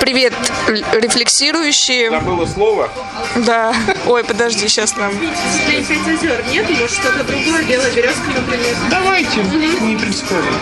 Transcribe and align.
Привет, 0.00 0.32
рефлексирующие. 0.66 2.10
Забыла 2.10 2.46
слово? 2.46 2.90
Да. 3.36 3.74
Ой, 4.06 4.24
подожди, 4.24 4.66
сейчас 4.66 4.96
нам. 4.96 5.12
Пять 5.68 5.90
озер 5.90 6.42
нет, 6.50 6.68
может 6.70 6.90
что-то 6.90 7.22
другое, 7.22 7.62
белая 7.64 7.90
березка, 7.92 8.28
например. 8.34 8.74
Давайте, 8.90 9.42
не 9.42 9.96
принципиально. 9.96 10.58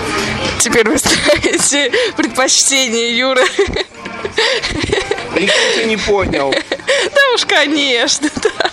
Теперь 0.58 0.88
вы 0.88 0.98
ставите 0.98 1.92
предпочтение 2.16 3.16
Юры. 3.16 3.44
Да 5.34 5.40
никто 5.40 5.82
не 5.86 5.96
понял. 5.96 6.52
Да 6.52 7.20
уж, 7.34 7.44
конечно, 7.46 8.28
да. 8.42 8.70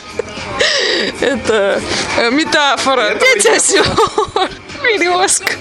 Это 1.19 1.81
э, 2.17 2.31
метафора. 2.31 3.15
Пять 3.15 3.45
озер. 3.45 3.85
Березка. 4.99 5.53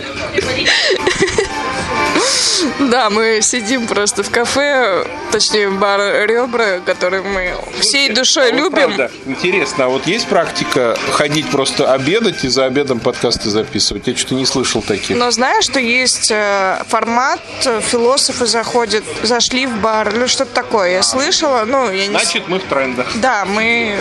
Да, 2.78 3.10
мы 3.10 3.40
сидим 3.42 3.86
просто 3.86 4.22
в 4.22 4.30
кафе, 4.30 5.06
точнее 5.32 5.68
бар 5.70 6.26
Ребра, 6.26 6.80
который 6.84 7.22
мы 7.22 7.54
всей 7.80 8.10
душой 8.10 8.52
Вот 8.52 8.58
любим. 8.60 8.94
правда, 8.96 9.10
Интересно, 9.26 9.86
а 9.86 9.88
вот 9.88 10.06
есть 10.06 10.26
практика 10.28 10.96
ходить 11.10 11.50
просто 11.50 11.92
обедать 11.92 12.44
и 12.44 12.48
за 12.48 12.64
обедом 12.66 13.00
подкасты 13.00 13.50
записывать? 13.50 14.06
Я 14.06 14.16
что-то 14.16 14.34
не 14.34 14.46
слышал 14.46 14.82
таких. 14.82 15.16
Но 15.16 15.30
знаешь, 15.30 15.64
что 15.64 15.80
есть 15.80 16.30
э, 16.30 16.82
формат, 16.88 17.40
философы 17.60 18.46
заходят, 18.46 19.04
зашли 19.22 19.66
в 19.66 19.76
бар 19.80 20.14
или 20.14 20.26
что-то 20.26 20.52
такое. 20.54 20.92
Я 20.92 21.02
слышала, 21.02 21.64
ну, 21.66 21.90
я 21.90 22.06
не... 22.06 22.10
Значит, 22.10 22.48
мы 22.48 22.58
в 22.60 22.64
трендах. 22.64 23.06
Да, 23.16 23.44
мы 23.44 23.98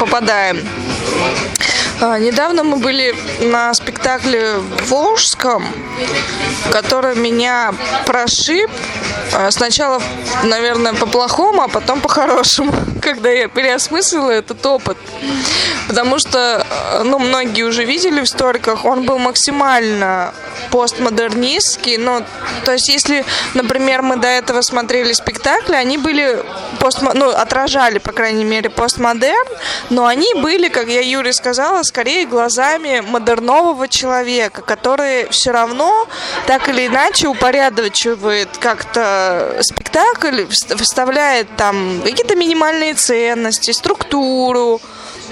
попадаем. 0.00 0.60
А, 2.04 2.18
Недавно 2.18 2.64
мы 2.64 2.78
были 2.78 3.14
на 3.42 3.72
спектакле 3.74 4.54
в 4.54 4.90
Волжском, 4.90 5.64
который 6.72 7.14
меня 7.14 7.72
прошиб. 8.06 8.68
А, 9.32 9.52
Сначала, 9.52 10.02
наверное, 10.42 10.94
по-плохому, 10.94 11.62
а 11.62 11.68
потом 11.68 12.00
по-хорошему, 12.00 12.72
когда 13.02 13.30
я 13.30 13.46
переосмыслила 13.46 14.30
этот 14.30 14.66
опыт. 14.66 14.98
Потому 15.86 16.18
что, 16.18 16.66
э, 16.68 17.02
ну, 17.04 17.20
многие 17.20 17.62
уже 17.62 17.84
видели 17.84 18.20
в 18.20 18.28
сториках, 18.28 18.84
он 18.84 19.04
был 19.04 19.18
максимально 19.18 20.34
постмодернистский. 20.72 21.98
Ну, 21.98 22.24
то 22.64 22.72
есть, 22.72 22.88
если, 22.88 23.24
например, 23.54 24.02
мы 24.02 24.16
до 24.16 24.26
этого 24.26 24.62
смотрели 24.62 25.12
спектакли, 25.12 25.74
они 25.74 25.98
были 25.98 26.42
постмо... 26.80 27.12
ну, 27.14 27.28
отражали, 27.28 27.98
по 27.98 28.12
крайней 28.12 28.44
мере, 28.44 28.70
постмодерн, 28.70 29.48
но 29.90 30.06
они 30.06 30.34
были, 30.34 30.68
как 30.68 30.88
я 30.88 31.00
Юре 31.00 31.32
сказала, 31.32 31.82
скорее 31.92 32.24
глазами 32.24 33.00
модернового 33.00 33.86
человека, 33.86 34.62
который 34.62 35.28
все 35.28 35.50
равно 35.50 36.08
так 36.46 36.66
или 36.70 36.86
иначе 36.86 37.28
упорядочивает 37.28 38.48
как-то 38.58 39.58
спектакль, 39.60 40.40
вс- 40.44 40.74
вставляет 40.82 41.54
там 41.58 42.00
какие-то 42.02 42.34
минимальные 42.34 42.94
ценности, 42.94 43.72
структуру, 43.72 44.80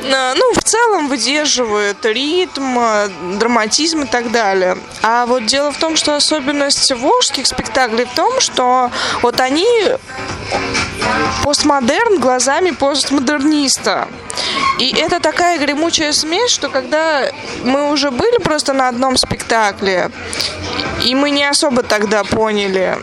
ну, 0.03 0.53
в 0.55 0.63
целом 0.63 1.09
выдерживают 1.09 2.05
ритм, 2.05 2.79
э, 2.79 3.09
драматизм 3.39 4.03
и 4.03 4.07
так 4.07 4.31
далее. 4.31 4.79
А 5.03 5.27
вот 5.27 5.47
дело 5.47 5.73
в 5.73 5.79
том, 5.79 5.97
что 5.97 6.15
особенность 6.17 6.93
волжских 6.93 7.47
спектаклей 7.47 8.05
в 8.05 8.15
том, 8.15 8.41
что 8.41 8.91
вот 9.23 9.41
они 9.41 9.67
постмодерн 11.43 12.19
глазами 12.19 12.71
постмодерниста. 12.71 14.09
И 14.79 14.95
это 14.97 15.21
такая 15.21 15.59
гремучая 15.59 16.13
смесь, 16.13 16.51
что 16.51 16.69
когда 16.69 17.31
мы 17.63 17.91
уже 17.91 18.11
были 18.11 18.39
просто 18.39 18.73
на 18.73 18.89
одном 18.89 19.17
спектакле, 19.17 20.11
и 21.05 21.15
мы 21.15 21.31
не 21.31 21.45
особо 21.45 21.83
тогда 21.83 22.25
поняли, 22.25 22.99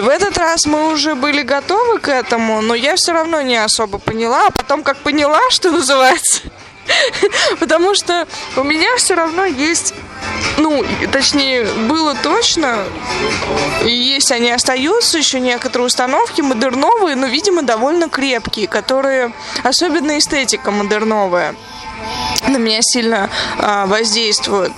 в 0.00 0.08
этот 0.08 0.38
раз 0.38 0.66
мы 0.66 0.92
уже 0.92 1.14
были 1.14 1.42
готовы 1.42 1.98
к 1.98 2.08
этому, 2.08 2.60
но 2.60 2.74
я 2.74 2.96
все 2.96 3.12
равно 3.12 3.40
не 3.40 3.56
особо 3.56 3.98
поняла, 3.98 4.46
а 4.46 4.50
потом 4.50 4.82
как 4.82 4.98
поняла, 4.98 5.40
что 5.50 5.70
называется. 5.70 6.42
Потому 7.60 7.94
что 7.94 8.26
у 8.56 8.62
меня 8.62 8.96
все 8.96 9.14
равно 9.14 9.44
есть, 9.44 9.94
ну, 10.56 10.84
точнее, 11.12 11.64
было 11.64 12.14
точно, 12.14 12.84
и 13.84 13.90
есть 13.90 14.32
они 14.32 14.50
остаются 14.50 15.18
еще 15.18 15.40
некоторые 15.40 15.86
установки 15.86 16.40
модерновые, 16.40 17.16
но, 17.16 17.26
видимо, 17.26 17.62
довольно 17.62 18.08
крепкие, 18.08 18.68
которые, 18.68 19.32
особенно 19.62 20.18
эстетика 20.18 20.70
модерновая, 20.70 21.54
на 22.46 22.56
меня 22.56 22.78
сильно 22.82 23.30
а, 23.58 23.86
воздействует. 23.86 24.72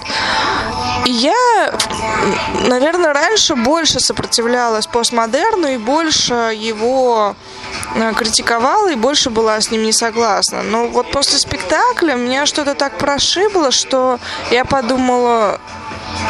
И 1.05 1.13
я, 1.13 1.73
наверное, 2.67 3.13
раньше 3.13 3.55
больше 3.55 4.01
сопротивлялась 4.01 4.87
постмодерну 4.87 5.69
и 5.69 5.79
больше 5.79 6.35
его 6.55 7.35
э, 7.95 8.13
критиковала 8.15 8.91
и 8.91 8.97
больше 8.97 9.31
была 9.31 9.61
с 9.61 9.71
ним 9.71 9.83
не 9.83 9.93
согласна. 9.93 10.63
Но 10.63 10.89
вот 10.89 11.11
после 11.11 11.39
спектакля 11.39 12.15
меня 12.15 12.47
что-то 12.47 12.75
так 12.75 12.99
прошибло, 12.99 13.71
что 13.71 14.19
я 14.51 14.65
подумала, 14.65 15.61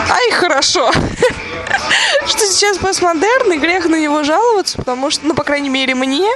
ай, 0.08 0.30
хорошо, 0.32 0.90
что 2.26 2.46
сейчас 2.46 2.78
постмодерн, 2.78 3.52
и 3.52 3.58
грех 3.58 3.86
на 3.86 4.00
него 4.00 4.22
жаловаться, 4.22 4.78
потому 4.78 5.10
что, 5.10 5.26
ну, 5.26 5.34
по 5.34 5.42
крайней 5.42 5.70
мере, 5.70 5.94
мне, 5.94 6.30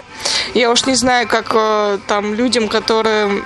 я 0.55 0.71
уж 0.71 0.87
не 0.87 0.95
знаю, 0.95 1.29
как 1.29 1.53
э, 1.55 1.99
там 2.09 2.35
людям, 2.35 2.69
которые 2.69 3.45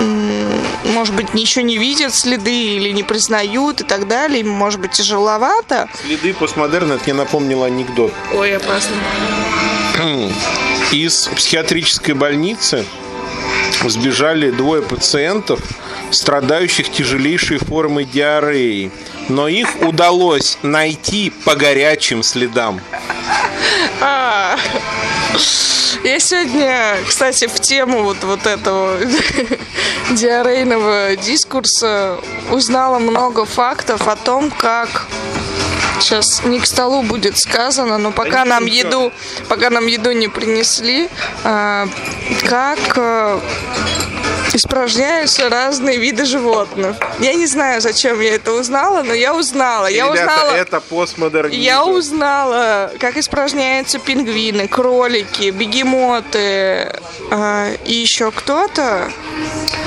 может 0.00 1.14
быть, 1.14 1.28
еще 1.34 1.62
не 1.62 1.78
видят 1.78 2.14
следы 2.14 2.76
или 2.76 2.90
не 2.90 3.02
признают 3.02 3.80
и 3.80 3.84
так 3.84 4.08
далее, 4.08 4.40
им 4.40 4.48
может 4.48 4.80
быть 4.80 4.92
тяжеловато. 4.92 5.88
Следы 6.04 6.34
постмодерна, 6.34 6.94
это 6.94 7.04
мне 7.04 7.14
напомнило 7.14 7.66
анекдот. 7.66 8.12
Ой, 8.34 8.56
опасно. 8.56 8.96
Из 10.92 11.28
психиатрической 11.28 12.14
больницы 12.14 12.84
сбежали 13.84 14.50
двое 14.50 14.82
пациентов, 14.82 15.60
страдающих 16.10 16.90
тяжелейшей 16.90 17.58
формой 17.58 18.04
диареи. 18.04 18.90
Но 19.28 19.48
их 19.48 19.68
удалось 19.82 20.58
найти 20.62 21.30
по 21.44 21.56
горячим 21.56 22.22
следам. 22.22 22.80
Я 26.04 26.20
сегодня, 26.20 26.96
кстати, 27.06 27.46
в 27.46 27.58
тему 27.60 28.02
вот, 28.02 28.22
вот 28.22 28.46
этого 28.46 28.98
диарейного 30.12 31.16
дискурса 31.16 32.18
узнала 32.50 32.98
много 32.98 33.44
фактов 33.44 34.06
о 34.06 34.16
том, 34.16 34.50
как 34.50 35.06
Сейчас 36.00 36.44
не 36.44 36.60
к 36.60 36.66
столу 36.66 37.02
будет 37.02 37.38
сказано, 37.38 37.98
но 37.98 38.12
пока 38.12 38.44
не 38.44 38.50
нам 38.50 38.66
еду, 38.66 39.12
пока 39.48 39.70
нам 39.70 39.86
еду 39.86 40.12
не 40.12 40.28
принесли, 40.28 41.08
а, 41.42 41.88
как 42.46 42.78
а, 42.96 43.40
испражняются 44.56 45.48
разные 45.48 45.98
виды 45.98 46.24
животных. 46.24 46.96
Я 47.20 47.34
не 47.34 47.46
знаю, 47.46 47.80
зачем 47.80 48.20
я 48.20 48.34
это 48.34 48.52
узнала, 48.52 49.02
но 49.02 49.14
я 49.14 49.34
узнала. 49.34 49.86
Я 49.86 50.06
Ребята, 50.06 50.22
узнала. 50.32 50.50
это 50.56 50.80
постмодернизм. 50.80 51.60
Я 51.60 51.84
узнала, 51.84 52.90
как 52.98 53.16
испражняются 53.16 53.98
пингвины, 53.98 54.66
кролики, 54.68 55.50
бегемоты 55.50 56.92
а, 57.30 57.70
и 57.84 57.92
еще 57.94 58.30
кто-то. 58.30 59.10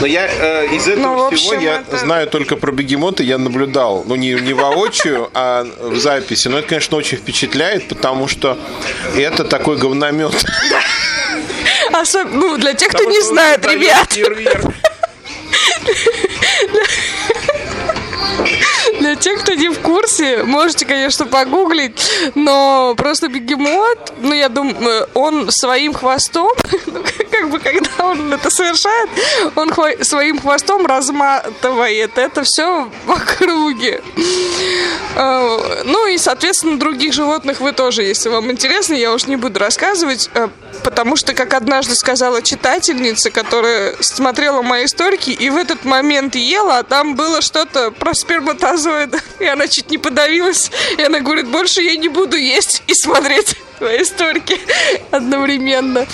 Но 0.02 0.08
я 0.08 0.28
э, 0.28 0.68
из 0.76 0.88
этого 0.88 1.30
Ну, 1.30 1.36
всего 1.36 1.52
общем, 1.56 1.60
я 1.66 1.80
это- 1.82 1.98
знаю 1.98 2.28
только 2.28 2.56
про 2.56 2.72
бегемота, 2.72 3.24
я 3.24 3.38
наблюдал, 3.38 4.04
ну 4.08 4.16
не, 4.16 4.32
не 4.34 4.54
воочию, 4.54 5.30
а 5.34 5.66
в 5.82 5.98
записи. 5.98 6.48
Но 6.48 6.60
это, 6.60 6.70
конечно, 6.70 6.96
очень 6.98 7.18
впечатляет, 7.18 7.88
потому 7.88 8.28
что 8.28 8.58
это 9.16 9.44
такой 9.44 9.78
говномет. 9.78 10.32
Особ- 11.92 12.30
ну, 12.32 12.58
для 12.58 12.74
тех, 12.74 12.90
кто 12.90 13.04
не 13.04 13.22
знает, 13.22 13.66
ребят, 13.66 14.08
для 19.00 19.16
тех, 19.16 19.42
кто 19.42 19.54
не 19.54 19.70
в 19.70 19.80
курсе, 19.80 20.44
можете, 20.44 20.86
конечно, 20.86 21.26
погуглить, 21.26 22.12
но 22.36 22.94
просто 22.98 23.28
бегемот, 23.28 24.14
ну, 24.20 24.34
я 24.34 24.50
думаю, 24.50 25.08
он 25.14 25.52
своим 25.52 25.94
хвостом, 25.94 26.50
ну, 26.86 27.04
как 27.32 27.50
бы, 27.50 27.60
когда 27.60 27.90
он 28.06 28.34
это 28.34 28.50
совершает, 28.50 29.10
он 29.56 29.70
хва- 29.72 30.04
своим 30.04 30.40
хвостом 30.40 30.86
разматывает 30.86 32.18
это 32.18 32.44
все 32.44 32.90
в 33.06 33.12
округе. 33.12 34.02
А, 35.16 35.84
Ну 35.86 36.08
и, 36.08 36.18
соответственно, 36.18 36.78
других 36.80 37.14
животных 37.14 37.60
вы 37.62 37.72
тоже, 37.74 38.04
если 38.04 38.30
вам 38.30 38.52
интересно, 38.52 38.96
я 38.96 39.14
уж 39.14 39.26
не 39.28 39.36
буду 39.36 39.60
рассказывать, 39.60 40.30
э, 40.34 40.48
потому 40.84 41.16
что, 41.16 41.34
как 41.34 41.54
однажды 41.54 41.96
сказала 41.96 42.42
читательница, 42.42 43.32
которая 43.32 43.96
смотрела 44.02 44.62
мои 44.62 44.86
историки 44.86 45.32
и 45.32 45.50
в 45.50 45.58
этот 45.58 45.86
момент 45.86 46.36
ела, 46.36 46.80
а 46.80 46.84
там 46.84 47.16
было 47.16 47.42
что-то 47.42 47.92
про 47.92 48.14
сперматозоид, 48.14 49.16
и 49.40 49.46
она 49.46 49.68
чуть 49.68 49.90
не 49.90 49.98
подавилась, 49.98 50.72
и 50.98 51.02
она 51.02 51.20
говорит, 51.20 51.48
больше 51.48 51.82
я 51.82 51.96
не 51.96 52.10
буду 52.10 52.38
есть 52.38 52.84
и 52.88 52.94
смотреть 52.94 53.56
твои 53.78 54.02
историки 54.02 54.60
одновременно. 55.12 56.06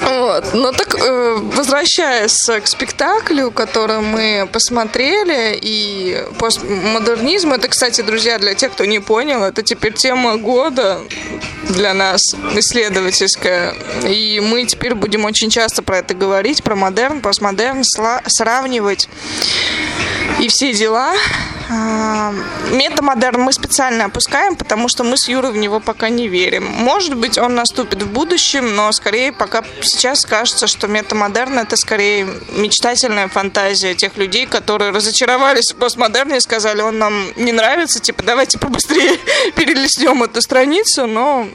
Вот. 0.00 0.54
Ну 0.54 0.72
так, 0.72 0.94
э, 0.94 1.36
возвращаясь 1.54 2.38
к 2.44 2.66
спектаклю, 2.66 3.50
который 3.50 4.00
мы 4.00 4.48
посмотрели, 4.52 5.58
и 5.60 6.24
постмодернизм, 6.38 7.52
это, 7.52 7.68
кстати, 7.68 8.02
друзья, 8.02 8.38
для 8.38 8.54
тех, 8.54 8.72
кто 8.72 8.84
не 8.84 9.00
понял, 9.00 9.42
это 9.42 9.62
теперь 9.62 9.94
тема 9.94 10.36
года. 10.36 11.00
для 11.68 11.94
нас 11.94 12.22
исследовательская. 12.54 13.74
И 14.08 14.40
мы 14.40 14.64
теперь 14.66 14.94
будем 14.94 15.24
очень 15.24 15.50
часто 15.50 15.82
про 15.82 15.98
это 15.98 16.14
говорить, 16.14 16.62
про 16.62 16.76
модерн, 16.76 17.20
постмодерн, 17.20 17.82
сравнивать 18.26 19.08
и 20.40 20.48
все 20.48 20.72
дела. 20.72 21.14
Метамодерн 21.68 23.42
мы 23.42 23.52
специально 23.52 24.04
опускаем, 24.04 24.54
потому 24.56 24.88
что 24.88 25.02
мы 25.02 25.16
с 25.16 25.28
Юрой 25.28 25.50
в 25.50 25.56
него 25.56 25.80
пока 25.80 26.08
не 26.08 26.28
верим. 26.28 26.64
Может 26.64 27.16
быть, 27.16 27.38
он 27.38 27.54
наступит 27.54 28.02
в 28.02 28.10
будущем, 28.10 28.76
но 28.76 28.92
скорее 28.92 29.32
пока 29.32 29.64
сейчас 29.82 30.24
кажется, 30.24 30.68
что 30.68 30.86
метамодерн 30.86 31.58
это 31.58 31.76
скорее 31.76 32.28
мечтательная 32.52 33.28
фантазия 33.28 33.94
тех 33.94 34.16
людей, 34.16 34.46
которые 34.46 34.92
разочаровались 34.92 35.72
в 35.72 35.76
постмодерне 35.76 36.36
и 36.36 36.40
сказали, 36.40 36.82
он 36.82 36.98
нам 36.98 37.32
не 37.36 37.52
нравится, 37.52 37.98
типа 37.98 38.22
давайте 38.22 38.58
побыстрее 38.58 39.18
перелистнем 39.56 40.22
эту 40.22 40.42
страницу, 40.42 41.06
но 41.06 41.48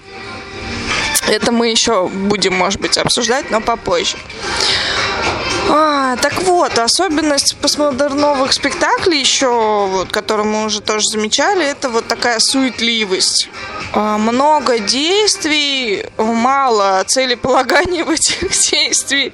это 1.27 1.51
мы 1.53 1.69
еще 1.69 2.09
будем, 2.09 2.53
может 2.53 2.81
быть, 2.81 2.97
обсуждать, 2.97 3.49
но 3.49 3.61
попозже. 3.61 4.17
А, 5.69 6.15
так 6.17 6.41
вот, 6.43 6.77
особенность 6.77 7.55
постмодерновых 7.57 8.51
спектаклей 8.53 9.19
еще, 9.19 9.87
вот, 9.87 10.11
которую 10.11 10.47
мы 10.47 10.65
уже 10.65 10.81
тоже 10.81 11.05
замечали, 11.07 11.65
это 11.65 11.89
вот 11.89 12.07
такая 12.07 12.39
суетливость. 12.39 13.49
А, 13.93 14.17
много 14.17 14.79
действий, 14.79 16.05
мало 16.17 17.03
целеполагания 17.05 18.05
в 18.05 18.09
этих 18.09 18.49
действий, 18.71 19.33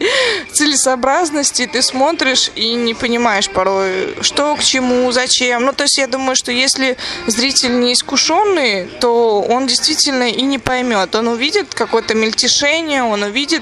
целесообразности. 0.51 1.69
Ты 1.71 1.81
смотришь 1.81 2.51
и 2.55 2.73
не 2.73 2.93
понимаешь 2.93 3.49
порой, 3.49 4.15
что 4.21 4.55
к 4.55 4.63
чему, 4.63 5.11
зачем. 5.11 5.65
Ну, 5.65 5.73
то 5.73 5.83
есть 5.83 5.97
я 5.97 6.07
думаю, 6.07 6.35
что 6.35 6.51
если 6.51 6.97
зритель 7.27 7.79
не 7.79 7.93
искушенный, 7.93 8.85
то 8.99 9.41
он 9.41 9.67
действительно 9.67 10.29
и 10.29 10.41
не 10.41 10.59
поймет. 10.59 11.13
Он 11.15 11.27
увидит 11.27 11.73
какое-то 11.73 12.15
мельтешение, 12.15 13.03
он 13.03 13.23
увидит 13.23 13.61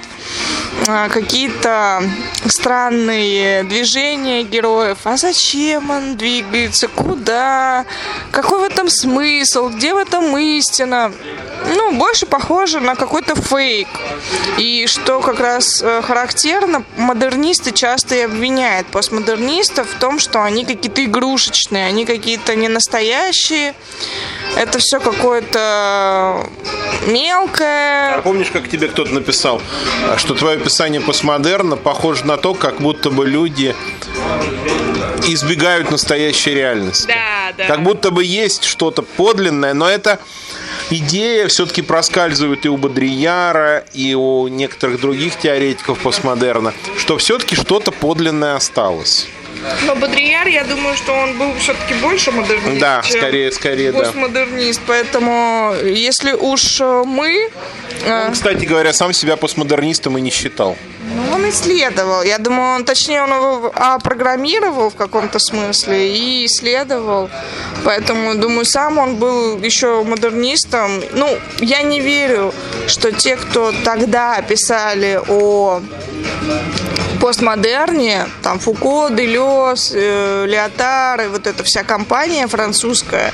а, 0.88 1.10
какие-то 1.10 2.04
странные 2.56 3.64
движения 3.64 4.44
героев. 4.44 5.00
А 5.04 5.18
зачем 5.18 5.90
он 5.90 6.16
двигается? 6.16 6.88
Куда? 6.88 7.86
Какой 8.32 8.60
в 8.60 8.64
этом 8.64 8.90
смысл? 8.90 9.70
Где 9.70 9.94
в 9.94 9.98
этом 9.98 10.38
истина? 10.38 11.12
Ну, 11.68 11.94
больше 11.94 12.26
похоже 12.26 12.80
на 12.80 12.96
какой-то 12.96 13.36
фейк. 13.36 13.88
И 14.58 14.86
что 14.88 15.20
как 15.20 15.40
раз 15.40 15.82
э, 15.82 16.02
характерно, 16.02 16.84
модернисты 16.98 17.72
часто 17.72 18.16
и 18.16 18.20
обвиняют 18.22 18.88
постмодернистов 18.88 19.90
в 19.90 20.00
том, 20.00 20.20
что 20.20 20.44
они 20.44 20.66
какие-то 20.66 21.04
игрушечные, 21.04 21.88
они 21.88 22.06
какие-то 22.06 22.56
не 22.56 22.68
настоящие. 22.68 23.74
Это 24.56 24.80
все 24.80 25.00
какое-то 25.00 26.48
мелкое. 27.08 28.16
А 28.16 28.22
помнишь, 28.22 28.50
как 28.52 28.70
тебе 28.70 28.88
кто-то 28.88 29.14
написал, 29.14 29.62
что 30.18 30.34
твое 30.34 30.58
описание 30.58 31.02
постмодерна 31.02 31.76
похоже 31.76 32.26
на 32.26 32.38
то, 32.38 32.54
как 32.54 32.80
будто 32.80 33.10
бы 33.10 33.26
люди 33.26 33.76
избегают 35.28 35.92
настоящей 35.92 36.54
реальности. 36.54 37.08
Да, 37.08 37.54
да. 37.58 37.66
Как 37.68 37.84
будто 37.84 38.12
бы 38.12 38.24
есть 38.24 38.64
что-то 38.64 39.02
подлинное, 39.02 39.74
но 39.74 39.90
это 39.90 40.20
идея 40.90 41.48
все-таки 41.48 41.82
проскальзывает 41.82 42.66
и 42.66 42.70
у 42.70 42.78
Бодрияра, 42.78 43.86
и 43.94 44.14
у 44.14 44.48
некоторых 44.48 45.02
других 45.02 45.38
теоретиков 45.38 46.00
постмодерна, 46.00 46.74
что 46.98 47.18
все-таки 47.18 47.56
что-то 47.56 47.92
подлинное 47.92 48.56
осталось. 48.56 49.28
Но 49.86 49.96
Бодрияр, 49.96 50.48
я 50.48 50.64
думаю, 50.64 50.96
что 50.96 51.14
он 51.14 51.38
был 51.38 51.54
все-таки 51.56 51.94
больше 51.96 52.32
модернист, 52.32 52.80
да, 52.80 53.02
скорее, 53.04 53.52
скорее, 53.52 53.92
постмодернист. 53.94 54.80
Да. 54.80 54.86
Поэтому, 54.88 55.74
если 55.84 56.34
уж 56.34 56.82
э, 56.82 57.04
мы... 57.06 57.50
Э, 58.06 58.28
он, 58.28 58.34
кстати 58.34 58.66
говоря, 58.66 58.94
сам 58.94 59.14
себя 59.14 59.38
постмодернистом 59.38 60.18
и 60.18 60.22
не 60.22 60.30
считал. 60.32 60.78
Ну, 61.16 61.34
он 61.34 61.50
исследовал. 61.50 62.24
Я 62.24 62.38
думаю, 62.38 62.76
он, 62.76 62.84
точнее, 62.84 63.24
он 63.24 63.30
его 63.30 63.72
а, 63.74 64.00
программировал 64.00 64.90
в 64.90 64.96
каком-то 64.96 65.40
смысле 65.40 66.14
и 66.14 66.46
исследовал. 66.46 67.30
Поэтому, 67.86 68.36
думаю, 68.36 68.66
сам 68.66 68.98
он 68.98 69.16
был 69.16 69.58
еще 69.60 70.04
модернистом. 70.04 71.02
Ну, 71.14 71.28
я 71.60 71.84
не 71.84 72.02
верю, 72.02 72.54
что 72.88 73.12
те, 73.12 73.38
кто 73.38 73.72
тогда 73.84 74.42
писали 74.42 75.22
о 75.30 75.82
постмодерне, 77.26 78.28
там 78.44 78.60
Фуко, 78.60 79.10
Делес, 79.10 79.92
э, 79.96 80.46
Леотар 80.48 81.22
и 81.22 81.28
вот 81.28 81.48
эта 81.48 81.64
вся 81.64 81.84
компания 81.84 82.46
французская, 82.48 83.34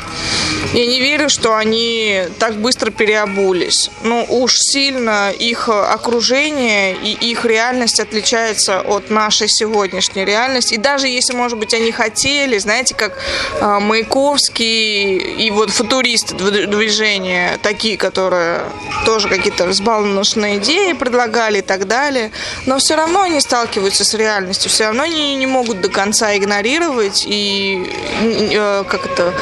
я 0.73 0.85
не 0.85 1.01
верю, 1.01 1.29
что 1.29 1.55
они 1.55 2.23
так 2.39 2.55
быстро 2.55 2.91
переобулись. 2.91 3.91
Ну, 4.03 4.25
уж 4.29 4.55
сильно 4.57 5.31
их 5.31 5.67
окружение 5.67 6.95
и 6.95 7.31
их 7.31 7.43
реальность 7.43 7.70
отличается 7.99 8.81
от 8.81 9.09
нашей 9.09 9.47
сегодняшней 9.47 10.25
реальности. 10.25 10.75
И 10.75 10.77
даже 10.77 11.07
если, 11.07 11.33
может 11.33 11.57
быть, 11.57 11.73
они 11.73 11.91
хотели, 11.91 12.57
знаете, 12.57 12.95
как 12.95 13.17
э, 13.59 13.79
Маяковский 13.79 15.17
и 15.17 15.51
вот 15.51 15.69
футуристы 15.69 16.35
движения, 16.35 17.57
такие, 17.61 17.97
которые 17.97 18.61
тоже 19.05 19.29
какие-то 19.29 19.65
взбалмошные 19.65 20.57
идеи 20.57 20.93
предлагали 20.93 21.59
и 21.59 21.61
так 21.61 21.87
далее, 21.87 22.31
но 22.65 22.77
все 22.79 22.95
равно 22.95 23.21
они 23.21 23.39
сталкиваются 23.39 24.03
с 24.03 24.13
реальностью, 24.13 24.69
все 24.69 24.85
равно 24.85 25.03
они 25.03 25.35
не 25.35 25.47
могут 25.47 25.81
до 25.81 25.89
конца 25.89 26.35
игнорировать 26.35 27.23
и 27.25 27.89
э, 28.21 28.83
как 28.87 29.05
это 29.05 29.33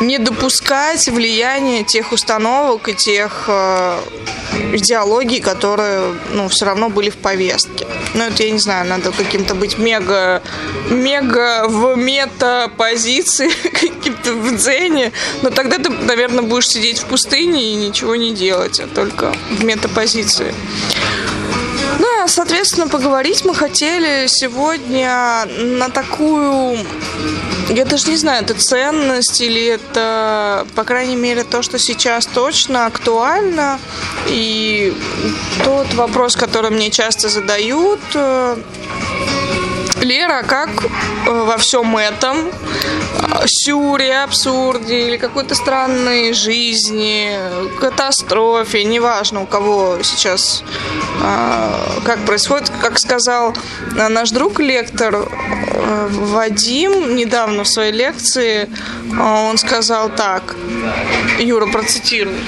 не 0.00 0.18
допускать 0.18 1.08
влияния 1.08 1.84
тех 1.84 2.12
установок 2.12 2.88
и 2.88 2.94
тех 2.94 3.44
э, 3.48 3.98
идеологий, 4.72 5.40
которые 5.40 6.14
ну, 6.32 6.48
все 6.48 6.66
равно 6.66 6.90
были 6.90 7.10
в 7.10 7.16
повестке. 7.16 7.71
Ну, 8.14 8.24
это, 8.24 8.42
я 8.42 8.50
не 8.50 8.58
знаю, 8.58 8.88
надо 8.88 9.10
каким-то 9.12 9.54
быть 9.54 9.78
мега, 9.78 10.42
мега 10.90 11.66
в 11.66 11.96
мета-позиции, 11.96 13.50
каким-то 13.72 14.34
в 14.34 14.56
дзене. 14.56 15.12
Но 15.42 15.50
тогда 15.50 15.78
ты, 15.78 15.88
наверное, 15.88 16.42
будешь 16.42 16.68
сидеть 16.68 16.98
в 16.98 17.06
пустыне 17.06 17.72
и 17.72 17.74
ничего 17.74 18.16
не 18.16 18.34
делать, 18.34 18.80
а 18.80 18.86
только 18.86 19.32
в 19.50 19.64
мета-позиции. 19.64 20.54
Ну, 21.98 22.06
а, 22.22 22.28
соответственно, 22.28 22.88
поговорить 22.88 23.44
мы 23.44 23.54
хотели 23.54 24.26
сегодня 24.26 25.46
на 25.58 25.88
такую 25.88 26.78
я 27.68 27.84
даже 27.84 28.08
не 28.08 28.16
знаю, 28.16 28.44
это 28.44 28.54
ценность 28.54 29.40
или 29.40 29.64
это, 29.64 30.66
по 30.74 30.84
крайней 30.84 31.16
мере, 31.16 31.44
то, 31.44 31.62
что 31.62 31.78
сейчас 31.78 32.26
точно 32.26 32.86
актуально. 32.86 33.78
И 34.28 34.94
тот 35.64 35.94
вопрос, 35.94 36.36
который 36.36 36.70
мне 36.70 36.90
часто 36.90 37.28
задают, 37.28 38.00
э, 38.14 38.56
Лера, 40.00 40.42
как 40.42 40.70
э, 40.70 41.30
во 41.30 41.56
всем 41.56 41.96
этом? 41.96 42.48
Э, 42.48 43.44
сюре, 43.46 44.22
абсурде 44.22 45.08
или 45.08 45.16
какой-то 45.16 45.54
странной 45.54 46.32
жизни, 46.32 47.38
катастрофе, 47.80 48.84
неважно 48.84 49.42
у 49.42 49.46
кого 49.46 49.98
сейчас 50.02 50.64
как 52.04 52.24
происходит, 52.24 52.72
как 52.80 52.98
сказал 52.98 53.54
наш 53.94 54.30
друг 54.30 54.58
лектор 54.58 55.28
Вадим 56.10 57.14
недавно 57.14 57.62
в 57.62 57.68
своей 57.68 57.92
лекции, 57.92 58.68
он 59.20 59.56
сказал 59.58 60.08
так, 60.10 60.56
Юра, 61.38 61.66
процитирую. 61.66 62.38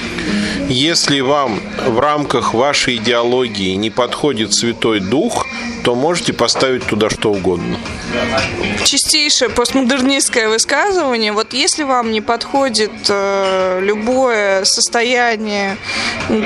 Если 0.67 1.19
вам 1.19 1.59
в 1.85 1.99
рамках 1.99 2.53
вашей 2.55 2.95
идеологии 2.95 3.75
не 3.75 3.91
подходит 3.91 4.53
Святой 4.53 4.99
Дух, 4.99 5.45
то 5.83 5.93
можете 5.93 6.33
поставить 6.33 6.83
туда 6.87 7.11
что 7.11 7.31
угодно. 7.31 7.77
Чистейшее 8.83 9.49
постмодернистское 9.49 10.49
высказывание. 10.49 11.31
Вот 11.31 11.53
если 11.53 11.83
вам 11.83 12.11
не 12.11 12.21
подходит 12.21 12.91
э, 13.09 13.79
любое 13.83 14.65
состояние 14.65 15.77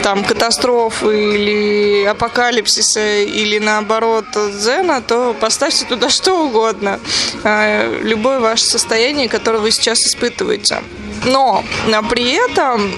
там, 0.04 0.26
катастрофы 0.26 1.36
или 1.36 2.04
апокалипсиса, 2.04 3.22
или 3.22 3.60
наоборот 3.60 4.26
дзена, 4.34 5.02
то 5.02 5.34
поставьте 5.40 5.86
туда 5.86 6.10
что 6.10 6.46
угодно. 6.46 7.00
Э, 7.46 8.00
любое 8.02 8.42
ваше 8.42 8.66
состояние, 8.66 9.30
которое 9.30 9.60
вы 9.60 9.72
сейчас 9.72 10.00
испытываете. 10.00 10.82
Но 11.26 11.64
при 12.10 12.34
этом 12.34 12.92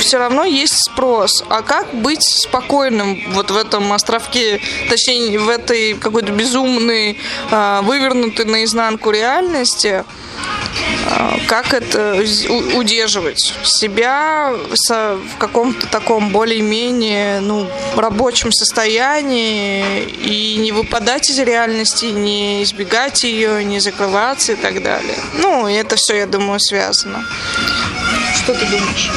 все 0.00 0.18
равно 0.18 0.44
есть 0.44 0.84
спрос. 0.84 1.44
А 1.48 1.62
как 1.62 1.94
быть 1.94 2.22
спокойным 2.22 3.20
вот 3.32 3.50
в 3.50 3.56
этом 3.56 3.92
островке, 3.92 4.60
точнее, 4.88 5.38
в 5.38 5.48
этой 5.48 5.94
какой-то 5.94 6.32
безумной, 6.32 7.18
а, 7.50 7.82
вывернутой 7.82 8.44
наизнанку 8.44 9.10
реальности? 9.10 10.04
А, 11.06 11.38
как 11.46 11.74
это 11.74 12.24
удерживать 12.74 13.54
себя 13.62 14.52
в 14.72 15.38
каком-то 15.38 15.86
таком 15.86 16.30
более-менее 16.30 17.40
ну, 17.40 17.68
рабочем 17.96 18.52
состоянии 18.52 20.02
и 20.04 20.56
не 20.56 20.72
выпадать 20.72 21.30
из 21.30 21.38
реальности, 21.38 22.06
не 22.06 22.62
избегать 22.62 23.24
ее, 23.24 23.64
не 23.64 23.80
закрываться 23.80 24.52
и 24.52 24.56
так 24.56 24.82
далее. 24.82 25.18
Ну, 25.34 25.66
это 25.66 25.96
все, 25.96 26.16
я 26.16 26.26
думаю, 26.26 26.58
связано. 26.60 27.24
Что 28.34 28.54
ты 28.54 28.66
думаешь? 28.66 29.10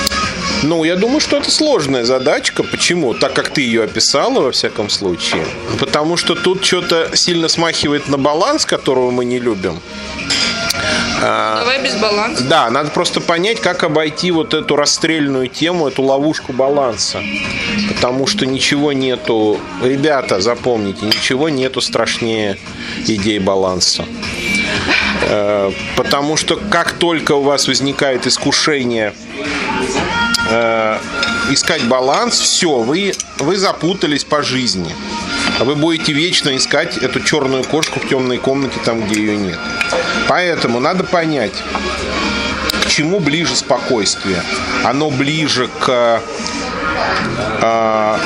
Ну, 0.64 0.84
я 0.84 0.96
думаю, 0.96 1.20
что 1.20 1.38
это 1.38 1.52
сложная 1.52 2.04
задачка. 2.04 2.64
Почему? 2.64 3.14
Так 3.14 3.34
как 3.34 3.50
ты 3.50 3.62
ее 3.62 3.84
описала, 3.84 4.42
во 4.42 4.52
всяком 4.52 4.90
случае. 4.90 5.46
Потому 5.80 6.18
что 6.18 6.36
тут 6.36 6.66
что-то 6.66 7.16
сильно 7.16 7.48
смахивает 7.48 8.08
на 8.08 8.18
баланс, 8.18 8.66
которого 8.66 9.12
мы 9.12 9.26
не 9.26 9.40
любим. 9.40 9.80
Давай 11.20 11.82
без 11.82 11.96
баланса. 11.96 12.44
Да, 12.44 12.70
надо 12.70 12.92
просто 12.92 13.22
понять, 13.22 13.60
как 13.60 13.84
обойти 13.84 14.32
вот 14.32 14.54
эту 14.54 14.76
расстрельную 14.76 15.48
тему, 15.48 15.88
эту 15.88 16.04
ловушку 16.04 16.54
баланса. 16.54 17.22
Потому 17.90 18.28
что 18.28 18.46
ничего 18.46 18.94
нету... 18.94 19.60
Ребята, 19.84 20.42
запомните, 20.42 21.06
ничего 21.06 21.50
нету 21.50 21.82
страшнее 21.82 22.58
идеи 23.08 23.40
баланса. 23.40 24.06
Э, 25.24 25.72
Потому 25.96 26.38
что 26.38 26.56
как 26.56 26.94
только 26.94 27.34
у 27.34 27.42
вас 27.42 27.68
возникает 27.68 28.28
искушение 28.28 29.14
э, 30.50 31.00
искать 31.50 31.84
баланс, 31.84 32.40
все, 32.40 32.80
вы, 32.80 33.14
вы 33.40 33.58
запутались 33.58 34.24
по 34.24 34.44
жизни. 34.44 34.94
А 35.60 35.64
Вы 35.64 35.76
будете 35.76 36.14
вечно 36.14 36.56
искать 36.56 36.98
эту 36.98 37.20
черную 37.20 37.64
кошку 37.64 38.00
в 38.00 38.08
темной 38.08 38.38
комнате, 38.38 38.80
там, 38.86 39.02
где 39.02 39.20
ее 39.20 39.38
нет. 39.38 39.60
Поэтому 40.28 40.80
надо 40.80 41.04
понять, 41.04 41.54
к 42.84 42.88
чему 42.88 43.20
ближе 43.20 43.56
спокойствие. 43.56 44.44
Оно 44.84 45.10
ближе 45.10 45.70
к... 45.80 46.22
э, 47.62 48.18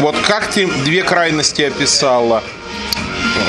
вот 0.00 0.16
как 0.26 0.48
ты 0.48 0.66
две 0.84 1.02
крайности 1.02 1.62
описала? 1.62 2.42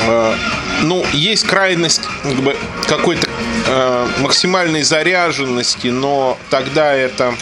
Э, 0.07 0.35
ну, 0.83 1.03
есть 1.13 1.45
крайность 1.47 2.01
как 2.23 2.35
бы, 2.35 2.55
какой-то 2.87 3.27
э, 3.67 4.07
максимальной 4.19 4.83
заряженности, 4.83 5.87
но 5.87 6.37
тогда 6.49 6.93
это 6.93 7.33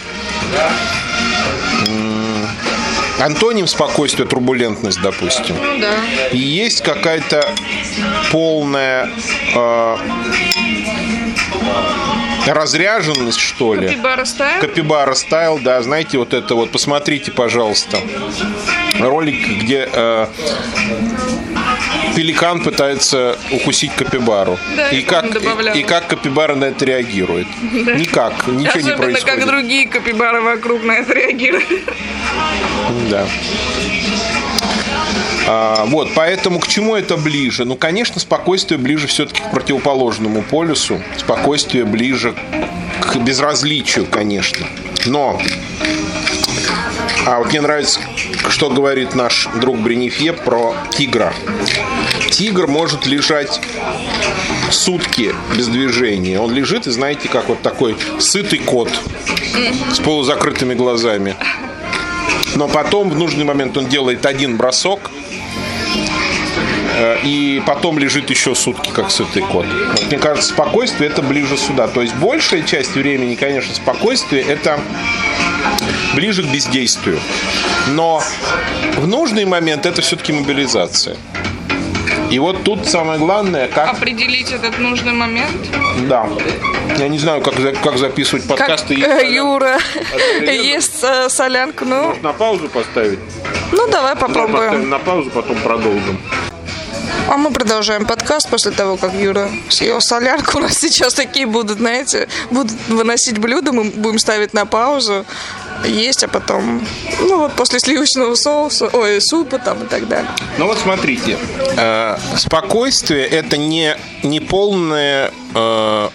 антоним 3.20 3.68
спокойствия, 3.68 4.26
турбулентность, 4.26 5.02
допустим. 5.02 5.56
Ну 5.62 5.80
да. 5.80 5.94
И 6.32 6.38
есть 6.38 6.82
какая-то 6.82 7.50
полная 8.32 9.10
э, 9.56 9.98
разряженность, 12.54 13.40
что 13.40 13.74
ли. 13.74 13.88
Капибара 13.88 14.26
стайл? 14.26 14.62
Капибара 14.62 15.14
стайл, 15.16 15.60
да, 15.60 15.82
знаете, 15.82 16.18
вот 16.18 16.34
это 16.34 16.56
вот, 16.56 16.72
посмотрите, 16.72 17.32
пожалуйста, 17.32 18.00
ролик, 19.00 19.48
где 19.62 19.90
э, 19.92 20.28
пеликан 22.16 22.62
пытается 22.62 23.38
укусить 23.52 23.94
капибару. 23.96 24.58
Да, 24.76 24.90
и, 24.90 25.02
как, 25.02 25.32
добавляла. 25.32 25.76
и 25.76 25.84
как 25.84 26.08
капибара 26.08 26.56
на 26.56 26.66
это 26.66 26.86
реагирует? 26.86 27.48
Никак, 27.62 28.48
ничего 28.48 28.58
не 28.58 28.68
Особенно, 28.68 28.98
происходит. 28.98 29.26
как 29.26 29.46
другие 29.46 29.88
капибары 29.88 30.42
вокруг 30.42 30.84
на 30.84 30.94
это 30.94 31.14
реагируют. 31.14 31.66
Да. 33.10 33.28
А, 35.48 35.86
вот, 35.86 36.10
поэтому 36.16 36.60
к 36.60 36.68
чему 36.68 36.96
это 36.96 37.18
ближе? 37.18 37.66
Ну, 37.66 37.76
конечно, 37.76 38.20
спокойствие 38.20 38.78
ближе 38.78 39.08
все-таки 39.08 39.42
к 39.42 39.52
противоположному 39.52 40.42
полюсу. 40.42 41.02
Спокойствие 41.18 41.86
ближе 41.86 42.34
к 43.02 43.16
безразличию, 43.18 44.06
конечно. 44.06 44.66
Но 45.06 45.40
а 47.26 47.40
вот 47.40 47.50
мне 47.50 47.62
нравится, 47.62 48.00
что 48.50 48.70
говорит 48.70 49.16
наш 49.16 49.48
друг 49.60 49.78
Бренифе 49.80 50.34
про 50.34 50.76
тигра. 50.92 51.34
Тигр 52.30 52.68
может 52.68 53.08
лежать 53.08 53.60
сутки 54.70 55.34
без 55.56 55.68
движения. 55.68 56.40
Он 56.40 56.54
лежит, 56.54 56.86
и 56.86 56.92
знаете, 56.92 57.28
как 57.28 57.50
вот 57.50 57.62
такой 57.64 57.98
сытый 58.20 58.60
кот 58.60 58.90
с 59.92 60.00
полузакрытыми 60.00 60.76
глазами. 60.76 61.36
Но 62.56 62.68
потом 62.68 63.10
в 63.10 63.18
нужный 63.18 63.44
момент 63.44 63.78
он 63.78 63.88
делает 63.88 64.26
один 64.26 64.58
бросок, 64.58 65.12
э, 66.98 67.18
и 67.24 67.62
потом 67.66 68.00
лежит 68.00 68.30
еще 68.30 68.56
сутки, 68.56 68.92
как 68.92 69.12
сытый 69.12 69.42
кот. 69.44 69.66
Вот, 69.66 70.08
мне 70.08 70.18
кажется, 70.18 70.50
спокойствие 70.50 71.10
это 71.10 71.22
ближе 71.22 71.58
сюда. 71.58 71.88
То 71.88 72.02
есть 72.02 72.16
большая 72.16 72.64
часть 72.64 72.96
времени, 72.96 73.36
конечно, 73.36 73.76
спокойствие 73.76 74.42
это 74.42 74.80
ближе 76.16 76.44
к 76.44 76.48
бездействию. 76.48 77.20
Но 77.90 78.22
в 78.98 79.08
нужный 79.08 79.46
момент 79.46 79.86
это 79.86 80.02
все-таки 80.02 80.32
мобилизация. 80.32 81.18
И 82.30 82.40
вот 82.40 82.64
тут 82.64 82.88
самое 82.88 83.20
главное, 83.20 83.68
как... 83.68 83.90
Определить 83.94 84.52
этот 84.52 84.80
нужный 84.80 85.14
момент. 85.14 85.56
Да. 86.10 86.28
Я 86.98 87.08
не 87.08 87.20
знаю, 87.20 87.42
как, 87.42 87.54
как 87.82 87.98
записывать 87.98 88.48
Как 88.48 88.58
подкасты. 88.58 88.96
э, 88.96 89.32
Юра 89.34 89.78
Одновременно. 90.14 90.50
ест 90.64 91.04
э, 91.04 91.30
солянку. 91.30 91.86
Ну, 91.86 92.16
На 92.22 92.34
паузу 92.34 92.68
поставить? 92.70 93.20
ну 93.72 93.88
давай 93.90 94.16
попробуем. 94.16 94.90
на 94.90 95.00
паузу, 95.00 95.30
потом 95.30 95.58
продолжим. 95.58 96.20
А 97.30 97.38
мы 97.38 97.52
продолжаем 97.52 98.06
подкаст 98.06 98.50
после 98.50 98.72
того, 98.72 98.98
как 98.98 99.14
Юра 99.14 99.50
съел 99.70 100.00
солярку. 100.02 100.58
У 100.60 100.62
нас 100.62 100.78
сейчас 100.78 101.14
такие 101.14 101.46
будут, 101.46 101.78
знаете, 101.80 102.28
будут 102.52 102.72
выносить 102.88 103.38
блюда, 103.40 103.72
мы 103.72 103.86
будем 103.86 104.20
ставить 104.20 104.54
на 104.54 104.66
паузу, 104.66 105.26
есть, 105.84 106.24
а 106.24 106.28
потом, 106.28 106.86
ну 107.20 107.40
вот 107.40 107.54
после 107.54 107.80
сливочного 107.80 108.36
соуса, 108.36 108.90
ой, 108.94 109.22
супа 109.22 109.60
там 109.60 109.84
и 109.84 109.88
так 109.88 110.08
далее. 110.08 110.30
Ну 110.58 110.68
вот 110.68 110.78
смотрите, 110.80 111.38
э, 111.78 112.18
спокойствие 112.38 113.26
это 113.26 113.58
не, 113.58 113.98
не 114.24 114.40
полная 114.40 115.32
э, 115.54 116.10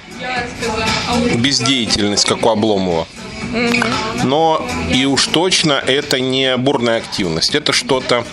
бездеятельность, 1.36 2.26
как 2.26 2.44
у 2.46 2.48
Обломова. 2.48 3.06
Но 4.22 4.64
и 4.92 5.04
уж 5.06 5.26
точно 5.26 5.72
это 5.72 6.20
не 6.20 6.56
бурная 6.56 6.98
активность. 6.98 7.54
Это 7.54 7.72
что-то 7.72 8.24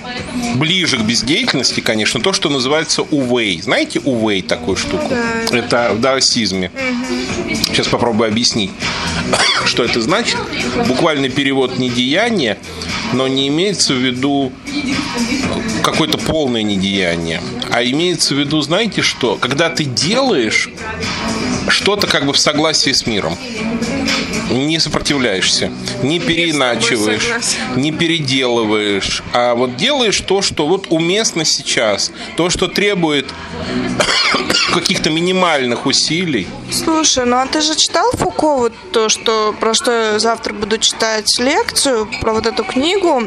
ближе 0.55 0.97
к 0.97 1.01
бездеятельности, 1.01 1.79
конечно, 1.79 2.19
то, 2.19 2.33
что 2.33 2.49
называется 2.49 3.01
увей. 3.01 3.61
Знаете 3.61 3.99
увей 4.01 4.41
такую 4.41 4.77
штуку? 4.77 5.11
Это 5.51 5.91
в 5.93 6.01
даосизме. 6.01 6.71
Сейчас 7.47 7.87
попробую 7.87 8.29
объяснить, 8.29 8.71
что 9.65 9.83
это 9.83 10.01
значит. 10.01 10.37
Буквальный 10.87 11.29
перевод 11.29 11.77
не 11.77 11.89
деяние, 11.89 12.57
но 13.13 13.27
не 13.27 13.47
имеется 13.47 13.93
в 13.93 13.97
виду 13.97 14.51
какое-то 15.83 16.17
полное 16.17 16.63
недеяние. 16.63 17.41
А 17.71 17.83
имеется 17.83 18.33
в 18.33 18.39
виду, 18.39 18.61
знаете 18.61 19.01
что? 19.01 19.35
Когда 19.35 19.69
ты 19.69 19.83
делаешь 19.83 20.69
что-то 21.67 22.07
как 22.07 22.25
бы 22.25 22.33
в 22.33 22.37
согласии 22.37 22.91
с 22.91 23.05
миром. 23.05 23.37
Не 24.49 24.79
сопротивляешься, 24.79 25.71
не 26.03 26.19
переиначиваешь, 26.19 27.27
не 27.75 27.91
переделываешь, 27.91 29.23
а 29.33 29.55
вот 29.55 29.75
делаешь 29.75 30.21
то, 30.21 30.41
что 30.41 30.67
вот 30.67 30.87
уместно 30.89 31.43
сейчас, 31.43 32.11
то, 32.37 32.49
что 32.49 32.67
требует 32.67 33.27
каких-то 34.73 35.09
минимальных 35.09 35.85
усилий. 35.85 36.47
Слушай, 36.71 37.25
ну 37.25 37.37
а 37.37 37.45
ты 37.45 37.61
же 37.61 37.75
читал 37.75 38.09
Фуко 38.13 38.57
вот 38.57 38.73
то, 38.91 39.09
что 39.09 39.53
про 39.59 39.73
что 39.73 39.91
я 40.13 40.19
завтра 40.19 40.53
буду 40.53 40.77
читать 40.77 41.37
лекцию 41.39 42.07
про 42.21 42.33
вот 42.33 42.45
эту 42.45 42.63
книгу. 42.63 43.23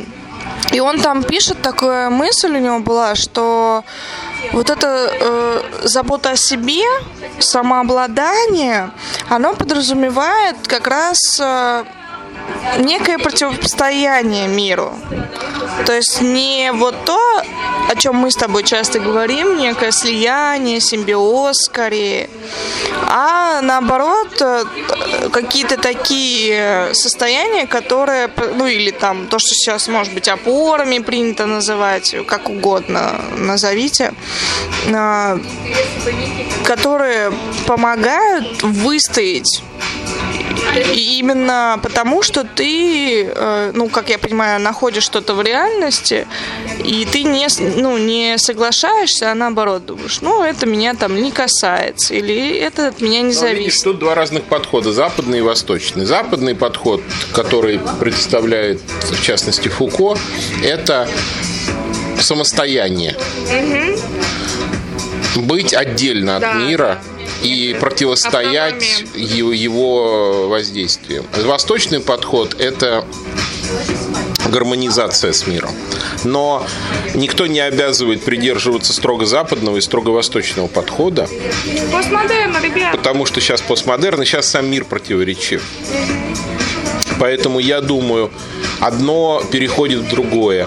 И 0.72 0.80
он 0.80 1.00
там 1.00 1.22
пишет, 1.22 1.62
такая 1.62 2.10
мысль 2.10 2.54
у 2.54 2.58
него 2.58 2.78
была, 2.80 3.14
что 3.14 3.84
вот 4.52 4.70
эта 4.70 5.12
э, 5.12 5.62
забота 5.84 6.30
о 6.30 6.36
себе, 6.36 6.84
самообладание, 7.38 8.90
оно 9.28 9.54
подразумевает 9.54 10.56
как 10.66 10.86
раз 10.86 11.18
э, 11.40 11.84
некое 12.78 13.18
противостояние 13.18 14.48
миру. 14.48 14.92
То 15.86 15.92
есть 15.92 16.20
не 16.20 16.72
вот 16.72 16.94
то, 17.04 17.39
о 17.90 17.96
чем 17.96 18.14
мы 18.14 18.30
с 18.30 18.36
тобой 18.36 18.62
часто 18.62 19.00
говорим, 19.00 19.58
некое 19.58 19.90
слияние, 19.90 20.80
симбиоз 20.80 21.56
скорее, 21.64 22.30
а 23.08 23.60
наоборот 23.62 24.40
э, 24.40 24.64
какие-то 25.32 25.76
такие 25.76 26.94
состояния, 26.94 27.66
которые, 27.66 28.30
ну 28.54 28.66
или 28.68 28.92
там 28.92 29.26
то, 29.26 29.40
что 29.40 29.54
сейчас 29.54 29.88
может 29.88 30.14
быть 30.14 30.28
опорами 30.28 31.00
принято 31.00 31.46
называть, 31.46 32.14
как 32.28 32.48
угодно 32.48 33.20
назовите, 33.36 34.14
а, 34.94 35.40
которые 36.64 37.32
помогают 37.66 38.62
выстоять 38.62 39.62
и 40.94 41.18
именно 41.18 41.78
потому, 41.82 42.22
что 42.22 42.44
ты, 42.44 43.24
э, 43.24 43.72
ну, 43.74 43.88
как 43.88 44.08
я 44.08 44.18
понимаю, 44.18 44.60
находишь 44.60 45.02
что-то 45.04 45.34
в 45.34 45.42
реальности, 45.42 46.26
и 46.84 47.06
ты 47.10 47.22
не, 47.24 47.46
ну, 47.80 47.98
не 47.98 48.38
соглашаешься, 48.38 49.30
а 49.32 49.34
наоборот 49.34 49.84
думаешь, 49.86 50.20
ну, 50.20 50.42
это 50.42 50.66
меня 50.66 50.94
там 50.94 51.20
не 51.20 51.30
касается, 51.32 52.14
или 52.14 52.56
это 52.56 52.88
от 52.88 53.00
меня 53.00 53.20
не 53.22 53.22
Но, 53.22 53.28
видишь, 53.28 53.38
зависит. 53.40 53.84
тут 53.84 53.98
два 53.98 54.14
разных 54.14 54.44
подхода, 54.44 54.92
западный 54.92 55.38
и 55.38 55.42
восточный. 55.42 56.04
Западный 56.04 56.54
подход, 56.54 57.02
который 57.32 57.80
представляет, 57.98 58.80
в 59.10 59.22
частности, 59.22 59.68
Фуко, 59.68 60.16
это 60.62 61.08
самостояние. 62.20 63.16
Быть 65.36 65.72
отдельно 65.72 66.36
от 66.36 66.42
Да. 66.42 66.54
мира 66.54 66.98
и 67.42 67.76
противостоять 67.80 68.82
Автономии. 69.02 69.36
его, 69.36 69.52
его 69.52 70.48
воздействию. 70.48 71.24
Восточный 71.44 72.00
подход– 72.00 72.54
это 72.58 73.04
гармонизация 74.48 75.32
с 75.32 75.46
миром. 75.46 75.70
Но 76.24 76.66
никто 77.14 77.46
не 77.46 77.60
обязывает 77.60 78.22
придерживаться 78.22 78.92
строго 78.92 79.24
западного 79.26 79.76
и 79.76 79.80
строго 79.80 80.10
восточного 80.10 80.66
подхода, 80.66 81.28
Постмодерн, 81.92 82.56
ребят. 82.62 82.92
потому 82.96 83.26
что 83.26 83.40
сейчас 83.40 83.60
постмодерн, 83.60 84.22
и 84.22 84.24
сейчас 84.24 84.48
сам 84.48 84.66
мир 84.68 84.84
противоречив. 84.84 85.62
Поэтому 87.18 87.58
я 87.58 87.80
думаю, 87.80 88.30
одно 88.80 89.42
переходит 89.50 90.00
в 90.00 90.08
другое. 90.08 90.66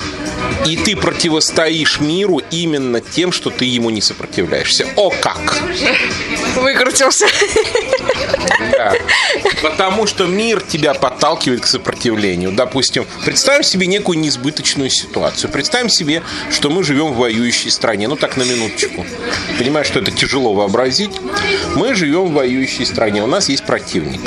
И 0.66 0.78
ты 0.78 0.96
противостоишь 0.96 2.00
миру 2.00 2.42
именно 2.52 3.02
тем, 3.02 3.32
что 3.32 3.50
ты 3.50 3.66
ему 3.66 3.90
не 3.90 4.02
сопротивляешься. 4.02 4.88
О 4.96 5.10
как! 5.10 5.58
Выкрутился. 6.56 7.26
Да. 8.72 8.94
Потому 9.62 10.08
что 10.08 10.26
мир 10.26 10.62
тебя 10.62 10.94
подталкивает 10.94 11.62
к 11.62 11.66
сопротивлению. 11.66 12.52
Допустим, 12.52 13.06
представим 13.26 13.64
себе 13.64 13.88
некую 13.88 14.20
неизбыточную 14.20 14.90
ситуацию. 14.90 15.52
Представим 15.52 15.90
себе, 15.90 16.24
что 16.52 16.70
мы 16.70 16.84
живем 16.84 17.14
в 17.14 17.18
воюющей 17.18 17.72
стране. 17.72 18.08
Ну 18.08 18.16
так 18.16 18.38
на 18.38 18.44
минуточку. 18.44 19.06
Понимаю, 19.58 19.86
что 19.86 20.00
это 20.00 20.12
тяжело 20.12 20.54
вообразить. 20.54 21.12
Мы 21.76 21.94
живем 21.94 22.28
в 22.28 22.34
воюющей 22.34 22.86
стране. 22.86 23.24
У 23.24 23.28
нас 23.28 23.50
есть 23.50 23.66
противник. 23.66 24.22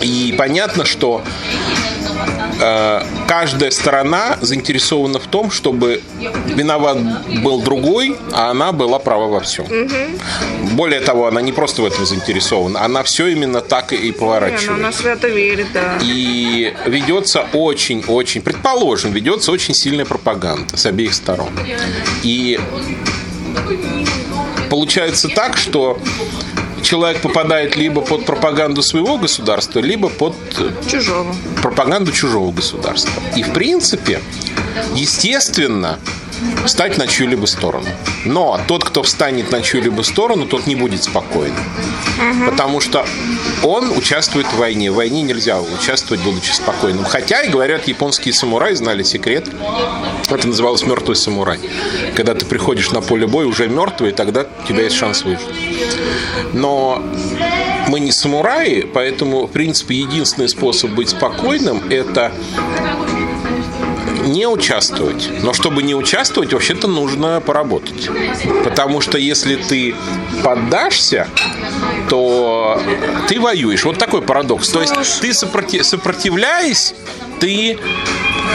И 0.00 0.34
понятно, 0.36 0.84
что 0.84 1.24
каждая 3.26 3.70
сторона 3.70 4.38
заинтересована 4.40 5.18
в 5.18 5.26
том, 5.26 5.50
чтобы 5.50 6.00
виноват 6.46 6.98
был 7.42 7.62
другой, 7.62 8.16
а 8.32 8.50
она 8.50 8.72
была 8.72 8.98
права 8.98 9.26
во 9.26 9.40
всем. 9.40 9.66
Более 10.72 11.00
того, 11.00 11.26
она 11.26 11.40
не 11.40 11.52
просто 11.52 11.82
в 11.82 11.86
этом 11.86 12.06
заинтересована, 12.06 12.84
она 12.84 13.02
все 13.02 13.26
именно 13.26 13.60
так 13.60 13.92
и 13.92 14.08
ну, 14.08 14.12
поворачивает. 14.12 14.78
она 14.78 14.92
свято 14.92 15.28
верит, 15.28 15.66
да. 15.74 15.98
И 16.02 16.74
ведется 16.86 17.46
очень-очень, 17.52 18.42
предположим, 18.42 19.12
ведется 19.12 19.50
очень 19.50 19.74
сильная 19.74 20.04
пропаганда 20.04 20.76
с 20.76 20.86
обеих 20.86 21.14
сторон. 21.14 21.50
И 22.22 22.60
получается 24.70 25.28
так, 25.28 25.56
что 25.56 25.98
человек 26.82 27.20
попадает 27.20 27.76
либо 27.76 28.00
под 28.00 28.26
пропаганду 28.26 28.82
своего 28.82 29.16
государства, 29.18 29.80
либо 29.80 30.08
под 30.08 30.34
Чужого. 30.90 31.34
пропаганду 31.62 32.12
чужого 32.12 32.52
государства. 32.52 33.12
И 33.36 33.42
в 33.42 33.52
принципе, 33.52 34.20
естественно, 34.94 35.98
встать 36.64 36.98
на 36.98 37.06
чью-либо 37.06 37.46
сторону. 37.46 37.88
Но 38.24 38.60
тот, 38.66 38.84
кто 38.84 39.02
встанет 39.02 39.50
на 39.50 39.62
чью-либо 39.62 40.02
сторону, 40.02 40.46
тот 40.46 40.66
не 40.66 40.74
будет 40.74 41.02
спокоен. 41.02 41.54
Потому 42.46 42.80
что 42.80 43.04
он 43.62 43.96
участвует 43.96 44.46
в 44.46 44.56
войне. 44.56 44.90
В 44.90 44.96
войне 44.96 45.22
нельзя 45.22 45.60
участвовать, 45.60 46.22
будучи 46.22 46.52
спокойным. 46.52 47.04
Хотя, 47.04 47.42
и 47.42 47.48
говорят, 47.48 47.88
японские 47.88 48.34
самураи 48.34 48.74
знали 48.74 49.02
секрет. 49.02 49.48
Это 50.30 50.46
называлось 50.46 50.84
мертвый 50.84 51.16
самурай. 51.16 51.60
Когда 52.16 52.34
ты 52.34 52.46
приходишь 52.46 52.90
на 52.90 53.00
поле 53.00 53.26
боя 53.26 53.46
уже 53.46 53.68
мертвый, 53.68 54.12
тогда 54.12 54.46
у 54.64 54.66
тебя 54.66 54.84
есть 54.84 54.96
шанс 54.96 55.22
выжить. 55.22 55.40
Но 56.52 57.02
мы 57.88 58.00
не 58.00 58.12
самураи, 58.12 58.82
поэтому, 58.82 59.46
в 59.46 59.50
принципе, 59.50 59.96
единственный 59.96 60.48
способ 60.48 60.90
быть 60.92 61.10
спокойным– 61.10 61.82
это 61.90 62.32
не 64.26 64.46
участвовать. 64.46 65.28
Но 65.42 65.52
чтобы 65.52 65.82
не 65.82 65.94
участвовать, 65.94 66.52
вообще-то 66.52 66.88
нужно 66.88 67.40
поработать. 67.40 68.08
Потому 68.64 69.00
что 69.00 69.18
если 69.18 69.56
ты 69.56 69.94
поддашься, 70.42 71.28
то 72.08 72.80
ты 73.28 73.40
воюешь. 73.40 73.84
Вот 73.84 73.98
такой 73.98 74.22
парадокс. 74.22 74.68
То 74.68 74.80
есть 74.80 74.94
ты 75.20 75.30
сопроти- 75.30 75.82
сопротивляясь, 75.82 76.94
ты 77.40 77.78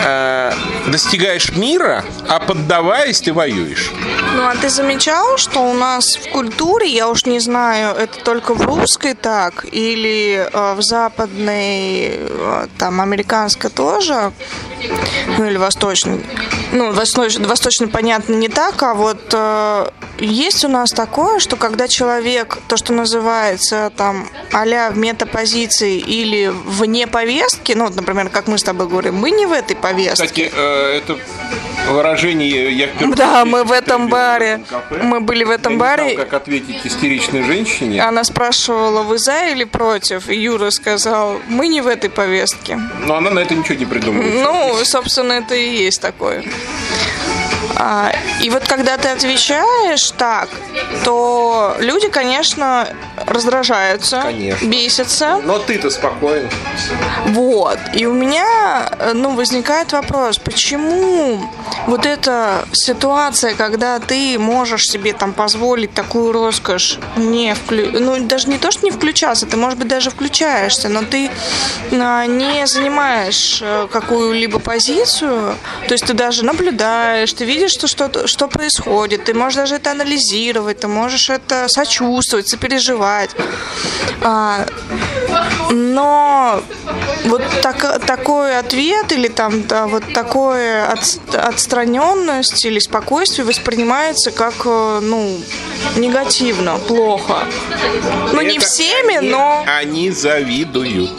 э, 0.05 0.53
достигаешь 0.87 1.51
мира, 1.51 2.03
а 2.27 2.39
поддаваясь, 2.39 3.21
ты 3.21 3.33
воюешь. 3.33 3.91
Ну, 4.35 4.43
а 4.43 4.55
ты 4.55 4.69
замечал, 4.69 5.37
что 5.37 5.59
у 5.59 5.73
нас 5.73 6.17
в 6.17 6.31
культуре, 6.31 6.87
я 6.87 7.09
уж 7.09 7.25
не 7.25 7.39
знаю, 7.39 7.95
это 7.95 8.19
только 8.23 8.53
в 8.53 8.65
русской 8.65 9.13
так, 9.13 9.65
или 9.71 10.47
э, 10.51 10.73
в 10.75 10.81
западной, 10.81 12.11
э, 12.11 12.67
там, 12.77 13.01
американской 13.01 13.69
тоже, 13.69 14.31
ну, 15.37 15.45
или 15.45 15.57
восточной. 15.57 16.23
Ну, 16.71 16.91
восточный, 16.93 17.47
восточный, 17.47 17.87
понятно, 17.87 18.33
не 18.33 18.49
так, 18.49 18.81
а 18.83 18.93
вот 18.93 19.33
э, 19.33 19.89
есть 20.19 20.65
у 20.65 20.67
нас 20.67 20.91
такое, 20.91 21.39
что 21.39 21.55
когда 21.55 21.87
человек, 21.87 22.57
то, 22.67 22.77
что 22.77 22.93
называется, 22.93 23.91
там, 23.95 24.27
а-ля 24.51 24.89
в 24.91 24.97
метапозиции 24.97 25.97
или 25.97 26.47
вне 26.47 27.07
повестки, 27.07 27.73
ну, 27.73 27.85
вот, 27.85 27.95
например, 27.95 28.29
как 28.29 28.47
мы 28.47 28.57
с 28.57 28.63
тобой 28.63 28.87
говорим, 28.87 29.15
мы 29.15 29.31
не 29.31 29.45
в 29.45 29.51
этой 29.51 29.75
повестке. 29.89 30.25
Кстати, 30.25 30.51
э, 30.53 30.97
это 30.97 31.17
выражение 31.89 32.71
я 32.71 32.87
впервые 32.87 33.15
Да, 33.15 33.45
мы 33.45 33.63
в 33.63 33.71
этом 33.71 34.07
баре. 34.09 34.61
в 34.65 34.69
кафе. 34.69 35.03
Мы 35.03 35.21
были 35.21 35.43
в 35.43 35.49
этом 35.49 35.73
Я 35.73 35.77
не 35.77 35.81
баре. 35.81 36.13
знал, 36.13 36.25
как 36.25 36.33
ответить 36.33 36.85
истеричной 36.85 37.43
женщине. 37.43 38.01
Она 38.01 38.23
спрашивала, 38.23 39.03
вы 39.03 39.17
за 39.17 39.47
или 39.47 39.63
против? 39.63 40.29
И 40.29 40.35
Юра 40.35 40.69
сказал, 40.71 41.39
мы 41.47 41.67
не 41.67 41.81
в 41.81 41.87
этой 41.87 42.09
повестке. 42.09 42.79
Но 43.05 43.15
она 43.15 43.29
на 43.31 43.39
это 43.39 43.55
ничего 43.55 43.75
не 43.75 43.85
придумывает. 43.85 44.33
Ну, 44.43 44.75
собственно, 44.83 45.33
это 45.33 45.55
и 45.55 45.69
есть 45.85 46.01
такое. 46.01 46.43
А, 47.75 48.11
и 48.41 48.49
вот 48.49 48.67
когда 48.67 48.97
ты 48.97 49.09
отвечаешь 49.09 50.11
так, 50.11 50.49
то 51.03 51.75
люди, 51.79 52.07
конечно, 52.07 52.87
раздражаются, 53.25 54.21
Конечно. 54.21 54.65
бесятся. 54.65 55.41
Но 55.43 55.59
ты-то 55.59 55.89
спокоен. 55.89 56.49
Вот. 57.27 57.79
И 57.93 58.05
у 58.05 58.13
меня, 58.13 58.89
э, 58.99 59.11
ну, 59.13 59.35
возникает 59.35 59.91
вопрос, 59.91 60.37
почему 60.37 61.39
вот 61.87 62.05
эта 62.05 62.65
ситуация, 62.73 63.53
когда 63.55 63.99
ты 63.99 64.37
можешь 64.39 64.83
себе 64.83 65.13
там 65.13 65.33
позволить 65.33 65.93
такую 65.93 66.31
роскошь, 66.31 66.99
не 67.15 67.53
вклю... 67.55 67.99
ну, 67.99 68.23
даже 68.25 68.49
не 68.49 68.57
то, 68.57 68.71
что 68.71 68.85
не 68.85 68.91
включаться, 68.91 69.45
ты, 69.45 69.57
может 69.57 69.79
быть, 69.79 69.87
даже 69.87 70.09
включаешься, 70.09 70.89
но 70.89 71.03
ты 71.03 71.29
а, 71.91 72.25
не 72.25 72.65
занимаешь 72.67 73.59
э, 73.61 73.87
какую-либо 73.91 74.59
позицию, 74.59 75.55
то 75.87 75.93
есть 75.93 76.05
ты 76.05 76.13
даже 76.13 76.45
наблюдаешь, 76.45 77.33
ты 77.33 77.45
видишь, 77.45 77.56
что, 77.67 77.87
что, 77.87 78.27
что 78.27 78.47
происходит, 78.47 79.25
ты 79.25 79.33
можешь 79.33 79.55
даже 79.55 79.75
это 79.75 79.91
анализировать, 79.91 80.79
ты 80.79 80.87
можешь 80.87 81.29
это 81.29 81.65
сочувствовать, 81.67 82.47
сопереживать. 82.47 83.31
А, 84.23 84.65
но 85.71 86.61
вот 87.25 87.41
так- 87.61 88.05
такой 88.05 88.57
ответ 88.57 89.11
или 89.11 89.27
там 89.27 89.63
да, 89.67 89.87
вот 89.87 90.03
такое 90.13 90.85
от- 90.85 91.35
отстраненность 91.35 92.65
или 92.65 92.79
спокойствие 92.79 93.45
воспринимается 93.45 94.31
как 94.31 94.65
ну 94.65 95.37
негативно, 95.95 96.77
плохо. 96.77 97.43
Ну 98.33 98.41
не 98.41 98.57
Это 98.57 98.65
всеми, 98.65 99.17
они- 99.17 99.29
но 99.29 99.63
Они 99.67 100.11
завидуют. 100.11 101.11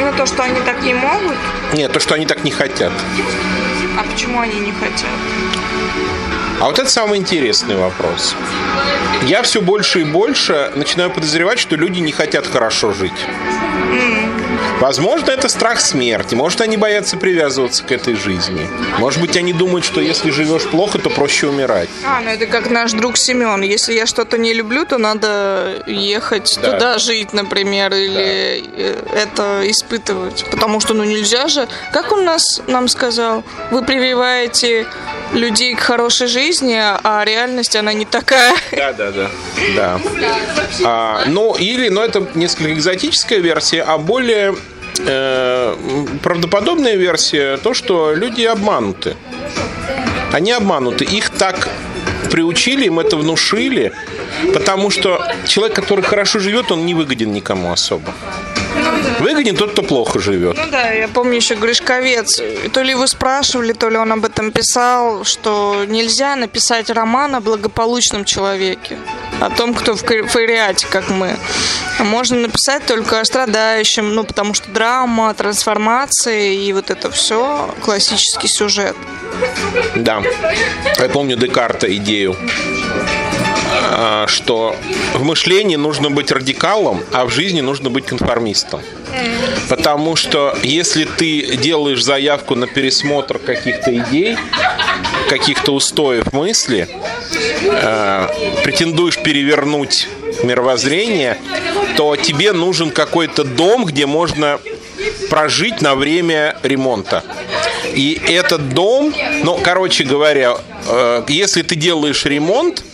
ну, 0.00 0.12
то, 0.16 0.26
что 0.26 0.42
они 0.42 0.60
так 0.60 0.82
не 0.82 0.94
могут. 0.94 1.36
Нет, 1.72 1.92
то, 1.92 2.00
что 2.00 2.14
они 2.14 2.26
так 2.26 2.44
не 2.44 2.50
хотят. 2.50 2.92
А 3.98 4.04
почему 4.10 4.40
они 4.40 4.58
не 4.60 4.72
хотят? 4.72 5.18
А 6.60 6.66
вот 6.66 6.78
это 6.78 6.88
самый 6.88 7.18
интересный 7.18 7.76
вопрос. 7.76 8.34
Я 9.22 9.42
все 9.42 9.60
больше 9.60 10.00
и 10.00 10.04
больше 10.04 10.70
начинаю 10.74 11.10
подозревать, 11.10 11.58
что 11.58 11.76
люди 11.76 12.00
не 12.00 12.12
хотят 12.12 12.46
хорошо 12.46 12.92
жить. 12.92 13.26
Возможно, 14.82 15.30
это 15.30 15.48
страх 15.48 15.80
смерти. 15.80 16.34
Может, 16.34 16.60
они 16.60 16.76
боятся 16.76 17.16
привязываться 17.16 17.84
к 17.84 17.92
этой 17.92 18.16
жизни. 18.16 18.66
Может 18.98 19.20
быть, 19.20 19.36
они 19.36 19.52
думают, 19.52 19.84
что 19.84 20.00
если 20.00 20.30
живешь 20.32 20.64
плохо, 20.64 20.98
то 20.98 21.08
проще 21.08 21.46
умирать. 21.46 21.88
А, 22.04 22.20
ну 22.20 22.30
это 22.30 22.46
как 22.46 22.68
наш 22.68 22.90
друг 22.90 23.16
Семен. 23.16 23.62
Если 23.62 23.94
я 23.94 24.06
что-то 24.06 24.38
не 24.38 24.52
люблю, 24.52 24.84
то 24.84 24.98
надо 24.98 25.84
ехать 25.86 26.58
Да. 26.60 26.72
туда 26.72 26.98
жить, 26.98 27.32
например, 27.32 27.94
или 27.94 28.64
э, 28.76 28.96
это 29.14 29.62
испытывать. 29.70 30.44
Потому 30.50 30.80
что, 30.80 30.94
ну 30.94 31.04
нельзя 31.04 31.46
же. 31.46 31.68
Как 31.92 32.10
он 32.10 32.24
нас 32.24 32.60
нам 32.66 32.88
сказал? 32.88 33.44
Вы 33.70 33.84
прививаете 33.84 34.88
людей 35.32 35.76
к 35.76 35.80
хорошей 35.80 36.26
жизни, 36.26 36.76
а 36.76 37.22
реальность 37.24 37.76
она 37.76 37.92
не 37.92 38.04
такая. 38.04 38.52
Да, 38.72 38.92
да, 38.92 39.12
да. 39.12 39.30
Да. 39.76 40.00
А, 40.84 41.22
ну, 41.26 41.54
или, 41.54 41.88
ну, 41.88 42.00
это 42.00 42.26
несколько 42.34 42.72
экзотическая 42.72 43.38
версия, 43.38 43.82
а 43.82 43.96
более 43.96 44.56
правдоподобная 44.94 46.96
версия 46.96 47.56
то, 47.56 47.74
что 47.74 48.14
люди 48.14 48.42
обмануты. 48.42 49.16
Они 50.32 50.52
обмануты. 50.52 51.04
Их 51.04 51.30
так 51.30 51.68
приучили, 52.30 52.86
им 52.86 52.98
это 52.98 53.16
внушили, 53.16 53.92
потому 54.54 54.90
что 54.90 55.22
человек, 55.46 55.76
который 55.76 56.02
хорошо 56.02 56.38
живет, 56.38 56.72
он 56.72 56.86
не 56.86 56.94
выгоден 56.94 57.32
никому 57.32 57.72
особо. 57.72 58.12
Выгоден 59.22 59.56
тот, 59.56 59.72
кто 59.72 59.82
плохо 59.82 60.18
живет. 60.18 60.56
Ну 60.56 60.64
да, 60.70 60.90
я 60.90 61.06
помню 61.06 61.36
еще 61.36 61.54
Гришковец. 61.54 62.40
То 62.72 62.82
ли 62.82 62.94
вы 62.94 63.06
спрашивали, 63.06 63.72
то 63.72 63.88
ли 63.88 63.96
он 63.96 64.10
об 64.12 64.24
этом 64.24 64.50
писал, 64.50 65.24
что 65.24 65.84
нельзя 65.86 66.34
написать 66.34 66.90
роман 66.90 67.34
о 67.36 67.40
благополучном 67.40 68.24
человеке. 68.24 68.98
О 69.40 69.48
том, 69.50 69.74
кто 69.74 69.94
в 69.94 70.02
фариате, 70.02 70.86
как 70.90 71.08
мы. 71.08 71.36
Можно 72.00 72.38
написать 72.38 72.84
только 72.86 73.20
о 73.20 73.24
страдающем, 73.24 74.12
ну, 74.14 74.24
потому 74.24 74.54
что 74.54 74.70
драма, 74.70 75.32
трансформация 75.34 76.52
и 76.52 76.72
вот 76.72 76.90
это 76.90 77.10
все 77.10 77.72
классический 77.84 78.48
сюжет. 78.48 78.96
Да. 79.94 80.22
Я 80.98 81.08
помню 81.08 81.36
Декарта 81.36 81.94
идею 81.96 82.36
что 84.28 84.76
в 85.14 85.24
мышлении 85.24 85.76
нужно 85.76 86.10
быть 86.10 86.30
радикалом, 86.30 87.02
а 87.12 87.24
в 87.24 87.30
жизни 87.30 87.60
нужно 87.60 87.90
быть 87.90 88.06
конформистом. 88.06 88.80
Потому 89.68 90.16
что 90.16 90.56
если 90.62 91.04
ты 91.04 91.56
делаешь 91.56 92.02
заявку 92.02 92.54
на 92.54 92.66
пересмотр 92.66 93.38
каких-то 93.38 93.96
идей, 93.96 94.36
каких-то 95.28 95.72
устоев 95.72 96.32
мысли, 96.32 96.88
э, 97.62 98.28
претендуешь 98.64 99.18
перевернуть 99.18 100.08
мировоззрение, 100.42 101.38
то 101.96 102.16
тебе 102.16 102.52
нужен 102.52 102.90
какой-то 102.90 103.44
дом, 103.44 103.84
где 103.84 104.06
можно 104.06 104.58
прожить 105.30 105.80
на 105.80 105.94
время 105.94 106.56
ремонта. 106.62 107.24
И 107.94 108.20
этот 108.28 108.74
дом, 108.74 109.14
ну, 109.44 109.58
короче 109.62 110.04
говоря, 110.04 110.56
э, 110.86 111.24
если 111.28 111.62
ты 111.62 111.76
делаешь 111.76 112.24
ремонт, 112.24 112.84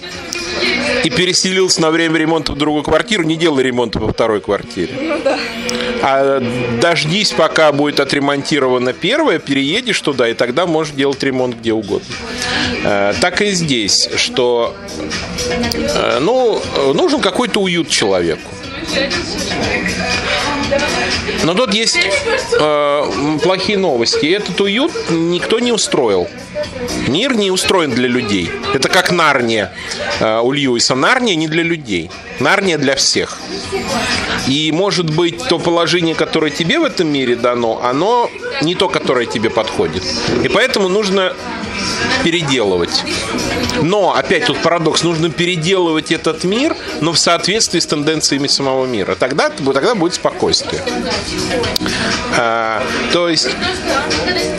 и 1.05 1.11
переселился 1.11 1.81
на 1.81 1.91
время 1.91 2.19
ремонта 2.19 2.53
в 2.53 2.59
другую 2.59 2.83
квартиру, 2.83 3.23
не 3.25 3.37
делай 3.37 3.65
ремонта 3.65 3.99
во 3.99 4.13
второй 4.13 4.41
квартире. 4.41 4.95
Ну, 5.01 5.21
да. 5.23 5.39
А 6.03 6.43
дождись, 6.81 7.33
пока 7.33 7.73
будет 7.73 8.01
отремонтирована 8.01 8.93
первая, 8.93 9.39
переедешь 9.39 10.01
туда, 10.01 10.29
и 10.29 10.35
тогда 10.35 10.67
можешь 10.67 10.95
делать 10.95 11.23
ремонт 11.23 11.57
где 11.57 11.73
угодно. 11.73 12.07
Э, 12.85 13.15
так 13.21 13.43
и 13.43 13.51
здесь, 13.51 14.09
что 14.17 14.75
э, 15.51 16.19
ну, 16.21 16.63
нужен 16.95 17.21
какой-то 17.21 17.61
уют 17.61 17.89
человеку. 17.89 18.51
Но 21.45 21.55
тут 21.55 21.75
есть 21.75 21.99
э, 22.59 23.39
плохие 23.43 23.79
новости. 23.79 24.27
Этот 24.27 24.61
уют 24.61 24.93
никто 25.11 25.59
не 25.59 25.73
устроил. 25.73 26.29
Мир 27.09 27.35
не 27.35 27.51
устроен 27.51 27.91
для 27.91 28.09
людей. 28.09 28.51
Это 28.75 28.89
как 28.89 29.11
Нарния 29.11 29.73
э, 30.21 30.41
у 30.41 30.53
Льюиса. 30.53 30.95
Нарния 30.95 31.35
не 31.35 31.49
для 31.49 31.63
людей. 31.63 32.11
Нарния 32.41 32.79
для 32.79 32.95
всех. 32.95 33.39
И 34.47 34.71
может 34.73 35.15
быть 35.15 35.49
то 35.49 35.59
положение, 35.59 36.15
которое 36.15 36.51
тебе 36.51 36.79
в 36.79 36.85
этом 36.85 37.09
мире 37.09 37.37
дано, 37.37 37.81
оно 37.83 38.31
не 38.63 38.75
то, 38.75 38.89
которое 38.89 39.27
тебе 39.27 39.51
подходит. 39.51 40.03
И 40.43 40.49
поэтому 40.49 40.89
нужно 40.89 41.33
переделывать. 42.25 43.05
Но, 43.83 44.15
опять 44.15 44.47
тут 44.47 44.59
парадокс, 44.59 45.03
нужно 45.03 45.31
переделывать 45.31 46.13
этот 46.13 46.45
мир, 46.45 46.77
но 47.01 47.13
в 47.13 47.19
соответствии 47.19 47.81
с 47.81 47.87
тенденциями 47.87 48.47
самого 48.47 48.87
мира. 48.87 49.15
Тогда, 49.15 49.51
тогда 49.51 49.95
будет 49.95 50.15
спокойствие. 50.15 50.83
А, 52.37 52.83
то 53.13 53.29
есть 53.29 53.49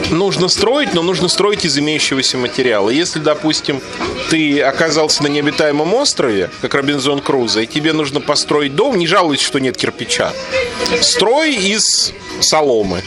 нужно 0.09 0.47
строить, 0.47 0.93
но 0.93 1.01
нужно 1.01 1.27
строить 1.27 1.65
из 1.65 1.77
имеющегося 1.77 2.37
материала. 2.37 2.89
Если, 2.89 3.19
допустим, 3.19 3.81
ты 4.29 4.61
оказался 4.61 5.23
на 5.23 5.27
необитаемом 5.27 5.93
острове, 5.93 6.49
как 6.61 6.73
Робинзон 6.73 7.21
Крузо, 7.21 7.61
и 7.61 7.67
тебе 7.67 7.93
нужно 7.93 8.21
построить 8.21 8.75
дом, 8.75 8.97
не 8.97 9.07
жалуйся, 9.07 9.43
что 9.43 9.59
нет 9.59 9.77
кирпича. 9.77 10.33
Строй 11.01 11.55
из 11.55 12.13
соломы. 12.41 13.01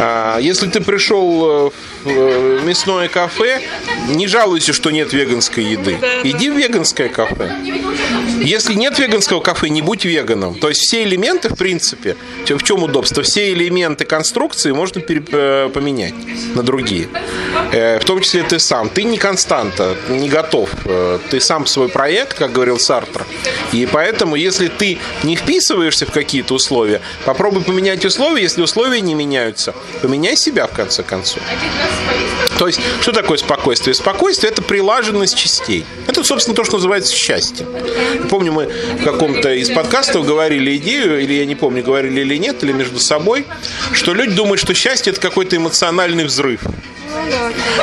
А, 0.00 0.38
если 0.38 0.68
ты 0.68 0.80
пришел 0.80 1.68
э, 1.68 1.70
в 2.04 2.08
э, 2.08 2.60
мясное 2.64 3.08
кафе, 3.08 3.60
не 4.08 4.26
жалуйся, 4.26 4.72
что 4.72 4.90
нет 4.90 5.12
веганской 5.12 5.64
еды. 5.64 5.98
Иди 6.24 6.50
в 6.50 6.56
веганское 6.56 7.08
кафе. 7.08 7.52
Если 8.38 8.74
нет 8.74 8.98
веганского 8.98 9.40
кафе, 9.40 9.68
не 9.68 9.82
будь 9.82 10.04
веганом. 10.04 10.54
То 10.54 10.68
есть 10.68 10.80
все 10.82 11.02
элементы, 11.02 11.48
в 11.48 11.56
принципе, 11.56 12.16
в 12.46 12.62
чем 12.62 12.82
удобство? 12.82 13.22
Все 13.22 13.52
элементы 13.52 14.04
конструкции 14.04 14.72
можно 14.72 15.00
э, 15.06 15.70
поменять 15.72 16.14
на 16.54 16.62
другие. 16.62 17.08
В 17.72 18.04
том 18.04 18.20
числе 18.20 18.42
ты 18.42 18.58
сам. 18.58 18.88
Ты 18.88 19.04
не 19.04 19.18
константа, 19.18 19.96
не 20.08 20.28
готов. 20.28 20.70
Ты 21.30 21.40
сам 21.40 21.66
свой 21.66 21.88
проект, 21.88 22.34
как 22.34 22.52
говорил 22.52 22.78
Сартр. 22.78 23.26
И 23.72 23.86
поэтому, 23.90 24.36
если 24.36 24.68
ты 24.68 24.98
не 25.22 25.36
вписываешься 25.36 26.06
в 26.06 26.12
какие-то 26.12 26.54
условия, 26.54 27.00
попробуй 27.24 27.62
поменять 27.62 28.04
условия. 28.04 28.42
Если 28.42 28.62
условия 28.62 29.00
не 29.00 29.14
меняются, 29.14 29.74
поменяй 30.02 30.36
себя 30.36 30.66
в 30.66 30.72
конце 30.72 31.02
концов. 31.02 31.42
То 32.58 32.66
есть, 32.66 32.80
что 33.00 33.12
такое 33.12 33.38
спокойствие? 33.38 33.94
Спокойствие– 33.94 34.50
это 34.52 34.62
прилаженность 34.62 35.36
частей. 35.36 35.84
Это, 36.06 36.24
собственно, 36.24 36.56
то, 36.56 36.64
что 36.64 36.74
называется 36.74 37.14
счастье. 37.14 37.66
Помню, 38.28 38.52
мы 38.52 38.66
в 38.98 39.04
каком-то 39.04 39.54
из 39.54 39.70
подкастов 39.70 40.26
говорили 40.26 40.76
идею, 40.76 41.22
или 41.22 41.34
я 41.34 41.46
не 41.46 41.54
помню, 41.54 41.84
говорили 41.84 42.20
или 42.20 42.36
нет, 42.36 42.62
или 42.64 42.72
между 42.72 42.98
собой, 42.98 43.46
что 43.92 44.12
люди 44.12 44.32
думают, 44.32 44.60
что 44.60 44.74
счастье– 44.74 45.12
это 45.12 45.20
какой-то 45.20 45.56
эмоциональный 45.56 46.24
взрыв. 46.24 46.60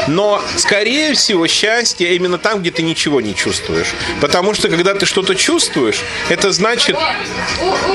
Но, 0.07 0.41
скорее 0.57 1.13
всего, 1.13 1.47
счастье 1.47 2.15
именно 2.15 2.37
там, 2.37 2.61
где 2.61 2.71
ты 2.71 2.83
ничего 2.83 3.21
не 3.21 3.35
чувствуешь. 3.35 3.93
Потому 4.21 4.53
что, 4.53 4.69
когда 4.69 4.93
ты 4.93 5.05
что-то 5.05 5.35
чувствуешь, 5.35 6.01
это 6.29 6.51
значит... 6.51 6.97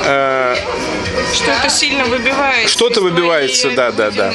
Э, 0.05 0.57
что-то 1.33 1.69
сильно 1.69 2.05
выбивается. 2.05 2.69
Что-то 2.69 3.01
выбивается, 3.01 3.71
да, 3.71 3.93
да, 3.93 4.11
да. 4.11 4.33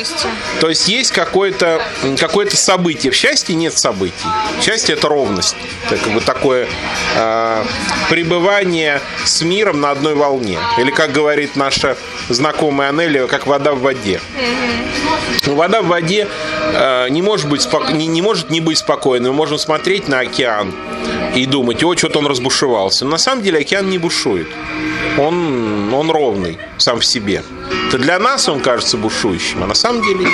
То 0.60 0.70
есть 0.70 0.88
есть 0.88 1.12
какое-то 1.12 1.82
какое 2.20 2.50
событие. 2.50 3.12
В 3.12 3.16
счастье 3.16 3.56
нет 3.56 3.78
событий. 3.78 4.14
Счастье– 4.62 4.96
это 4.98 5.08
ровность. 5.08 5.56
Это 5.86 5.98
как 5.98 6.14
бы 6.14 6.22
такое 6.22 6.68
э, 7.16 7.66
пребывание 8.10 9.02
с 9.26 9.42
миром 9.42 9.82
на 9.82 9.92
одной 9.92 10.16
волне. 10.16 10.60
Или, 10.78 10.92
как 10.92 11.12
говорит 11.12 11.56
наша 11.56 11.98
знакомая 12.30 12.90
Анелия, 12.90 13.28
как 13.28 13.48
вода 13.48 13.74
в 13.74 13.82
воде. 13.82 14.22
Mm-hmm. 14.38 15.54
Вода 15.54 15.82
в 15.82 15.88
воде 15.88 16.28
не, 17.10 17.22
может 17.22 17.50
быть 17.50 17.68
не, 17.92 18.08
не 18.08 18.22
может 18.22 18.50
не 18.50 18.62
быть 18.62 18.78
спокойной. 18.78 19.30
Мы 19.30 19.36
можем 19.36 19.58
смотреть 19.58 20.08
на 20.08 20.20
океан 20.20 20.74
и 21.36 21.46
думать, 21.46 21.84
о, 21.84 21.96
что-то 21.96 22.20
он 22.20 22.28
разбушевался. 22.28 23.06
Но 23.06 23.12
на 23.12 23.18
самом 23.18 23.44
деле 23.44 23.60
океан 23.60 23.90
не 23.90 23.98
бушует. 23.98 24.48
Он, 25.18 25.94
он 25.94 26.12
ровный 26.12 26.58
сам 26.78 27.00
в 27.00 27.06
себе. 27.06 27.44
Это 27.88 27.98
для 27.98 28.20
нас 28.20 28.50
он 28.50 28.60
кажется 28.60 28.98
бушующим, 28.98 29.64
а 29.64 29.68
на 29.68 29.76
самом 29.76 30.02
деле 30.04 30.28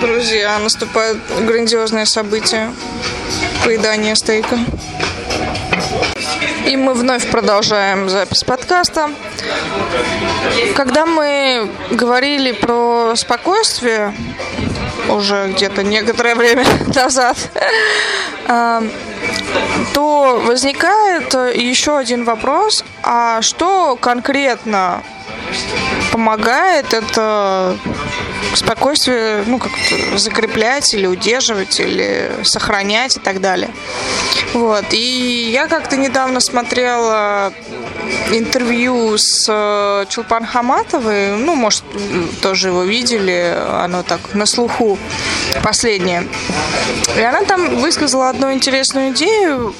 Друзья, 0.00 0.58
наступает 0.58 1.18
грандиозное 1.46 2.06
событие. 2.06 2.72
Поедание 3.64 4.16
стейка. 4.16 4.58
И 6.66 6.76
мы 6.76 6.94
вновь 6.94 7.30
продолжаем 7.30 8.08
запись 8.08 8.44
подкаста. 8.44 9.10
Когда 10.74 11.04
мы 11.04 11.68
говорили 11.90 12.52
про 12.52 13.12
спокойствие, 13.16 14.14
уже 15.14 15.52
где-то 15.52 15.82
некоторое 15.82 16.34
время 16.34 16.64
назад, 16.94 17.36
а, 18.46 18.82
то 19.94 20.42
возникает 20.44 21.34
еще 21.56 21.98
один 21.98 22.24
вопрос, 22.24 22.84
а 23.02 23.42
что 23.42 23.96
конкретно 23.96 25.02
помогает 26.12 26.92
это 26.92 27.76
спокойствие, 28.54 29.44
ну, 29.46 29.58
как 29.58 29.72
закреплять 30.16 30.92
или 30.94 31.06
удерживать, 31.06 31.78
или 31.80 32.30
сохранять 32.42 33.16
и 33.16 33.20
так 33.20 33.40
далее. 33.40 33.70
Вот. 34.52 34.84
И 34.92 35.50
я 35.52 35.68
как-то 35.68 35.96
недавно 35.96 36.40
смотрела 36.40 37.52
интервью 38.32 39.16
с 39.16 39.46
э, 39.48 40.06
Чулпан 40.08 40.44
Хаматовой, 40.44 41.36
ну, 41.36 41.54
может, 41.54 41.84
тоже 42.42 42.68
его 42.68 42.82
видели, 42.82 43.56
оно 43.68 44.02
так 44.02 44.34
на 44.34 44.46
слуху 44.46 44.98
последнее. 45.62 46.26
И 47.16 47.20
она 47.20 47.42
там 47.42 47.76
высказала 47.76 48.28
одну 48.28 48.52
интересную 48.52 49.10
идею, 49.10 49.74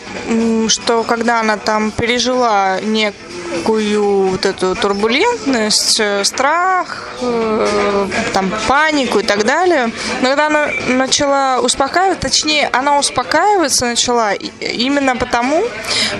что 0.68 1.02
когда 1.04 1.40
она 1.40 1.56
там 1.56 1.90
пережила 1.90 2.80
некую 2.80 3.29
некую 3.50 4.28
вот 4.28 4.46
эту 4.46 4.74
турбулентность, 4.74 6.00
э, 6.00 6.24
страх, 6.24 7.08
э, 7.20 8.06
там, 8.32 8.50
панику 8.68 9.18
и 9.18 9.22
так 9.22 9.44
далее. 9.44 9.92
Но 10.22 10.28
когда 10.28 10.46
она 10.46 10.70
начала 10.88 11.60
успокаиваться, 11.60 12.28
точнее, 12.28 12.68
она 12.72 12.98
успокаиваться 12.98 13.86
начала 13.86 14.32
именно 14.32 15.16
потому, 15.16 15.64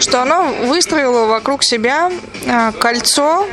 что 0.01 0.23
она 0.23 0.43
выстроила 0.43 1.27
вокруг 1.27 1.63
себя 1.63 2.11
а, 2.47 2.73
кольцо 2.73 3.47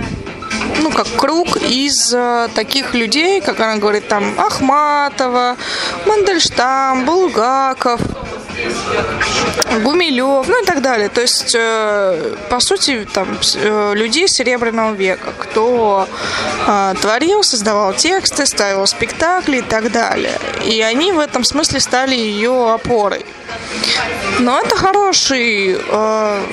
ну, 0.81 0.91
как 0.91 1.07
круг 1.15 1.57
из 1.57 2.13
э, 2.13 2.47
таких 2.55 2.93
людей, 2.93 3.41
как 3.41 3.59
она 3.59 3.77
говорит, 3.77 4.07
там, 4.07 4.39
Ахматова, 4.39 5.55
Мандельштам, 6.05 7.05
Булгаков, 7.05 8.01
Гумилев, 9.83 10.47
ну 10.47 10.63
и 10.63 10.65
так 10.65 10.81
далее. 10.81 11.09
То 11.09 11.21
есть, 11.21 11.55
э, 11.55 12.35
по 12.49 12.59
сути, 12.59 13.07
там 13.13 13.37
э, 13.55 13.93
людей 13.95 14.27
Серебряного 14.27 14.93
века, 14.93 15.33
кто 15.37 16.07
э, 16.67 16.93
творил, 17.01 17.43
создавал 17.43 17.93
тексты, 17.93 18.45
ставил 18.45 18.85
спектакли 18.87 19.57
и 19.57 19.61
так 19.61 19.91
далее. 19.91 20.37
И 20.65 20.81
они 20.81 21.11
в 21.11 21.19
этом 21.19 21.43
смысле 21.43 21.79
стали 21.79 22.15
ее 22.15 22.71
опорой. 22.71 23.25
Но 24.39 24.59
это 24.59 24.75
хороший 24.75 25.77
э, 25.77 26.43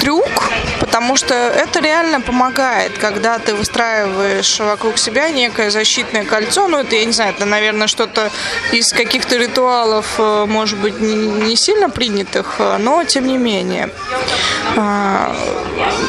трюк, 0.00 0.50
потому 0.90 1.16
что 1.16 1.34
это 1.34 1.80
реально 1.80 2.20
помогает, 2.20 2.98
когда 2.98 3.38
ты 3.38 3.54
выстраиваешь 3.54 4.58
вокруг 4.58 4.98
себя 4.98 5.30
некое 5.30 5.70
защитное 5.70 6.24
кольцо. 6.24 6.66
Ну, 6.66 6.78
это, 6.78 6.96
я 6.96 7.04
не 7.04 7.12
знаю, 7.12 7.32
это, 7.36 7.44
наверное, 7.44 7.86
что-то 7.86 8.28
из 8.72 8.92
каких-то 8.92 9.36
ритуалов, 9.36 10.06
э, 10.18 10.46
может 10.48 10.80
быть, 10.80 10.98
не 11.00 11.54
сильно 11.54 11.90
принятых, 11.90 12.56
э, 12.58 12.78
но 12.78 13.04
тем 13.04 13.28
не 13.28 13.38
менее. 13.38 13.90
А, 14.76 15.34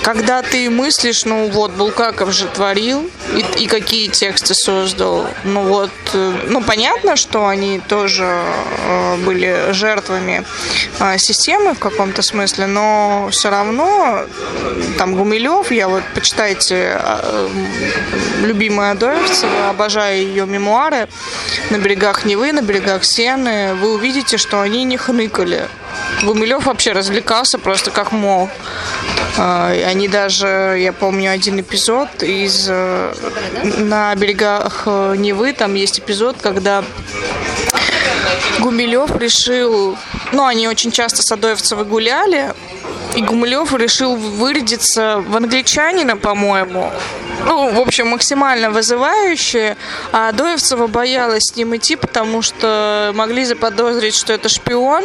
когда 0.04 0.42
ты 0.42 0.70
мыслишь, 0.70 1.26
ну 1.26 1.50
вот, 1.50 1.72
Булгаков 1.72 2.32
же 2.32 2.48
творил, 2.48 3.10
и, 3.36 3.64
и 3.64 3.68
какие 3.68 4.08
тексты 4.08 4.54
создал. 4.54 5.28
Ну 5.44 5.62
вот, 5.64 5.92
э, 6.14 6.34
ну 6.48 6.62
понятно, 6.62 7.16
что 7.16 7.48
они 7.48 7.80
тоже 7.80 8.42
были 9.26 9.72
жертвами 9.72 10.44
системы 11.18 11.74
в 11.74 11.80
каком-то 11.80 12.22
смысле, 12.22 12.68
но 12.68 13.30
все 13.32 13.50
равно 13.50 14.26
там 14.98 15.16
Гумилев, 15.16 15.72
я 15.72 15.88
вот 15.88 16.04
почитайте 16.14 16.98
а, 17.00 17.50
любимая 18.42 18.92
Адоевцева, 18.92 19.70
обожаю 19.70 20.18
ее 20.18 20.46
мемуары 20.46 21.08
на 21.70 21.78
берегах 21.78 22.26
Невы, 22.26 22.52
на 22.52 22.62
берегах 22.62 23.04
Сены, 23.04 23.74
вы 23.76 23.94
увидите, 23.94 24.38
что 24.38 24.62
они 24.62 24.84
не 24.84 24.98
хныкали. 24.98 25.68
Гумилев 26.24 26.66
вообще 26.66 26.92
развлекался 26.92 27.58
просто 27.58 27.92
как 27.92 28.12
мог. 28.12 28.50
А, 29.38 29.70
они 29.70 30.08
даже, 30.08 30.78
я 30.80 30.94
помню 30.94 31.32
один 31.32 31.60
эпизод 31.60 32.22
из 32.22 32.68
э, 32.70 33.14
на 33.78 34.14
берегах 34.16 34.84
э, 34.86 35.16
Невы, 35.18 35.54
там 35.54 35.74
есть 35.74 36.00
эпизод, 36.00 36.38
когда 36.42 36.84
Гумилев 38.60 39.16
решил, 39.18 39.98
ну, 40.32 40.46
они 40.46 40.68
очень 40.68 40.92
часто 40.92 41.24
с 41.24 41.32
Адоевцевой 41.32 41.86
гуляли, 41.86 42.54
и 43.16 43.22
Гумилев 43.22 43.74
решил 43.74 44.16
вырядиться 44.16 45.24
в 45.28 45.36
англичанина, 45.36 46.16
по-моему. 46.16 46.92
Ну, 47.46 47.72
в 47.72 47.80
общем, 47.80 48.10
максимально 48.10 48.70
вызывающее. 48.70 49.76
А 50.12 50.30
Адоевцева 50.30 50.88
боялась 50.88 51.44
с 51.44 51.56
ним 51.56 51.76
идти, 51.76 51.96
потому 51.96 52.42
что 52.42 53.12
могли 53.16 53.44
заподозрить, 53.46 54.16
что 54.16 54.34
это 54.34 54.48
шпион. 54.48 55.04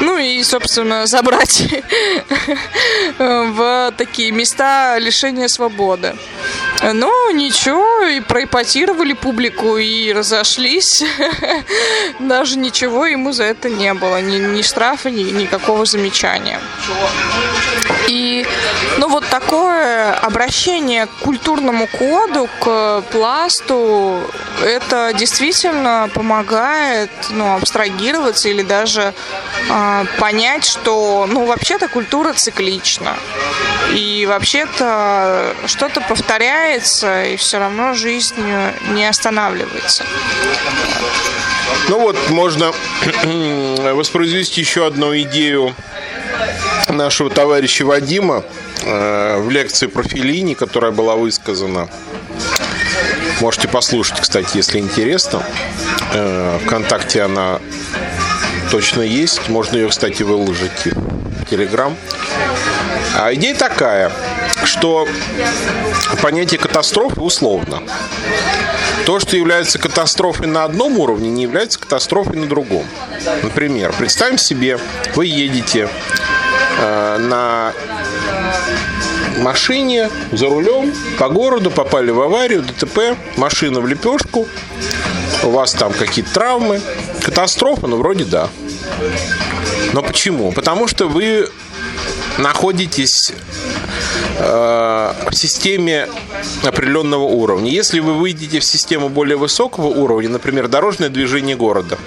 Ну 0.00 0.16
и, 0.16 0.42
собственно, 0.42 1.06
забрать 1.06 1.62
в 3.18 3.92
такие 3.96 4.30
места 4.30 4.98
лишения 4.98 5.48
свободы. 5.48 6.14
Но 6.82 7.30
ничего, 7.32 8.06
и 8.06 8.20
проипотировали 8.20 9.12
публику, 9.12 9.76
и 9.76 10.12
разошлись. 10.12 11.02
Даже 12.18 12.58
ничего 12.58 13.04
ему 13.04 13.32
за 13.32 13.44
это 13.44 13.68
не 13.68 13.92
было. 13.92 14.22
Ни, 14.22 14.38
ни 14.38 14.62
штрафа, 14.62 15.10
ни 15.10 15.24
никакого 15.30 15.84
замечания. 15.84 16.58
И, 18.08 18.46
ну, 18.98 19.08
вот 19.08 19.26
такое 19.26 20.14
обращение 20.14 21.06
к 21.06 21.10
культурному 21.22 21.86
коду, 21.86 22.48
к 22.60 23.02
пласту, 23.12 24.22
это 24.62 25.12
действительно 25.14 26.08
помогает, 26.12 27.10
ну, 27.30 27.56
абстрагироваться 27.56 28.48
или 28.48 28.62
даже 28.62 29.12
понять, 30.18 30.64
что, 30.64 31.26
ну, 31.28 31.46
вообще-то 31.46 31.88
культура 31.88 32.32
циклична. 32.32 33.16
И 33.94 34.26
вообще-то 34.26 35.54
что-то 35.66 36.00
повторяется, 36.00 37.24
и 37.24 37.36
все 37.36 37.58
равно 37.58 37.94
жизнь 37.94 38.42
не 38.90 39.06
останавливается. 39.06 40.04
Ну 41.88 42.00
вот, 42.00 42.16
можно 42.30 42.72
воспроизвести 43.94 44.60
еще 44.60 44.86
одну 44.86 45.16
идею 45.18 45.74
нашего 46.88 47.30
товарища 47.30 47.84
Вадима 47.84 48.44
э, 48.84 49.38
в 49.40 49.50
лекции 49.50 49.86
про 49.86 50.02
Филини, 50.02 50.54
которая 50.54 50.92
была 50.92 51.16
высказана. 51.16 51.88
Можете 53.40 53.68
послушать, 53.68 54.20
кстати, 54.20 54.56
если 54.56 54.78
интересно. 54.78 55.42
Э, 56.12 56.58
Вконтакте 56.64 57.22
она 57.22 57.60
точно 58.70 59.02
есть. 59.02 59.48
Можно 59.48 59.76
ее, 59.76 59.88
кстати, 59.88 60.22
выложить 60.22 60.86
в 60.86 61.44
Телеграм. 61.46 61.96
А 63.16 63.34
идея 63.34 63.54
такая, 63.54 64.12
что 64.64 65.08
понятие 66.22 66.60
катастрофы 66.60 67.20
условно. 67.20 67.82
То, 69.06 69.18
что 69.18 69.36
является 69.36 69.78
катастрофой 69.78 70.46
на 70.46 70.64
одном 70.64 70.98
уровне, 70.98 71.30
не 71.30 71.42
является 71.42 71.78
катастрофой 71.78 72.36
на 72.36 72.46
другом. 72.46 72.84
Например, 73.42 73.92
представим 73.96 74.38
себе, 74.38 74.78
вы 75.14 75.26
едете 75.26 75.88
э, 76.78 77.16
на 77.18 77.72
машине 79.38 80.10
за 80.32 80.46
рулем 80.46 80.92
по 81.18 81.28
городу, 81.28 81.70
попали 81.70 82.10
в 82.10 82.20
аварию, 82.20 82.62
ДТП, 82.62 83.16
машина 83.36 83.80
в 83.80 83.86
лепешку, 83.86 84.46
у 85.42 85.50
вас 85.50 85.72
там 85.72 85.92
какие-то 85.92 86.32
травмы. 86.32 86.80
Катастрофа, 87.22 87.86
ну 87.86 87.96
вроде 87.96 88.24
да. 88.24 88.48
Но 89.92 90.02
почему? 90.02 90.52
Потому 90.52 90.88
что 90.88 91.08
вы 91.08 91.48
находитесь 92.38 93.32
э, 94.38 95.14
в 95.30 95.34
системе 95.34 96.08
определенного 96.62 97.24
уровня. 97.24 97.70
Если 97.70 98.00
вы 98.00 98.14
выйдете 98.14 98.60
в 98.60 98.64
систему 98.64 99.08
более 99.08 99.36
высокого 99.36 99.86
уровня, 99.86 100.30
например, 100.30 100.68
дорожное 100.68 101.08
движение 101.08 101.56
города, 101.56 101.98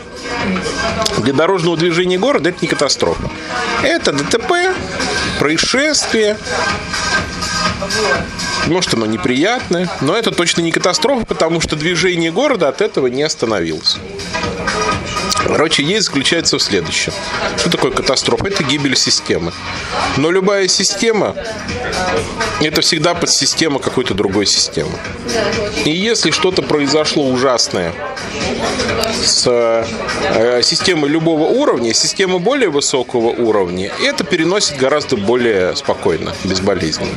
для 1.18 1.34
дорожного 1.34 1.78
движения 1.78 2.18
города 2.18 2.50
это 2.50 2.60
не 2.62 2.68
катастрофа. 2.68 3.30
Это 3.84 4.12
ДТП, 4.12 4.52
происшествие, 5.40 6.38
может, 8.68 8.94
оно 8.94 9.06
неприятное, 9.06 9.90
но 10.02 10.16
это 10.16 10.32
точно 10.32 10.62
не 10.62 10.72
катастрофа, 10.72 11.26
потому 11.26 11.62
что 11.62 11.76
движение 11.76 12.32
города 12.32 12.68
от 12.68 12.82
этого 12.82 13.08
не 13.08 13.24
остановилось. 13.24 13.98
Короче, 15.46 15.84
есть 15.84 16.08
заключается 16.08 16.58
в 16.58 16.62
следующем. 16.62 17.14
Что 17.58 17.70
такое 17.70 17.92
катастрофа? 17.92 18.48
Это 18.48 18.64
гибель 18.64 18.96
системы. 18.96 19.52
Но 20.18 20.32
любая 20.32 20.68
система– 20.68 21.36
это 22.62 22.82
всегда 22.82 23.14
подсистема 23.14 23.80
какой-то 23.80 24.14
другой 24.14 24.46
системы. 24.46 24.92
И 25.86 25.92
если 25.92 26.32
что-то 26.32 26.62
произошло 26.62 27.28
ужасное 27.28 27.94
с 29.22 29.46
э, 29.48 30.62
системой 30.64 31.10
любого 31.10 31.44
уровня, 31.44 31.94
система 31.94 32.40
более 32.40 32.70
высокого 32.70 33.30
уровня, 33.30 33.92
это 34.02 34.24
переносит 34.24 34.78
гораздо 34.78 35.18
более 35.18 35.76
спокойно, 35.76 36.34
безболезненно. 36.44 37.14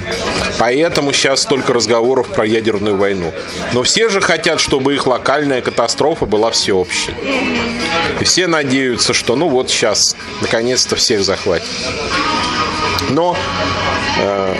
Поэтому 0.58 1.12
сейчас 1.12 1.42
столько 1.42 1.72
разговоров 1.72 2.28
про 2.28 2.44
ядерную 2.44 2.96
войну. 2.96 3.32
Но 3.72 3.82
все 3.82 4.08
же 4.08 4.20
хотят, 4.20 4.60
чтобы 4.60 4.94
их 4.94 5.06
локальная 5.06 5.62
катастрофа 5.62 6.26
была 6.26 6.50
всеобщей. 6.50 7.14
И 8.20 8.24
все 8.24 8.46
надеются, 8.46 9.12
что 9.12 9.36
ну 9.36 9.48
вот 9.48 9.70
сейчас 9.70 10.16
наконец-то 10.40 10.96
всех 10.96 11.22
захватит. 11.22 11.68
Но 13.10 13.36
э, 14.18 14.54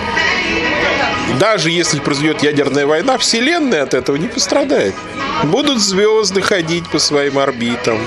даже 1.39 1.69
если 1.69 1.99
произойдет 1.99 2.43
ядерная 2.43 2.85
война, 2.85 3.17
Вселенная 3.17 3.83
от 3.83 3.93
этого 3.93 4.15
не 4.15 4.27
пострадает. 4.27 4.95
Будут 5.43 5.79
звезды 5.79 6.41
ходить 6.41 6.87
по 6.89 6.99
своим 6.99 7.37
орбитам. 7.37 7.99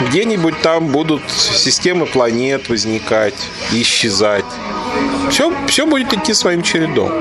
Где-нибудь 0.00 0.60
там 0.62 0.88
будут 0.88 1.22
системы 1.30 2.06
планет 2.06 2.68
возникать, 2.68 3.34
исчезать. 3.72 4.44
Все, 5.30 5.52
все 5.68 5.86
будет 5.86 6.12
идти 6.12 6.34
своим 6.34 6.62
чередом. 6.62 7.12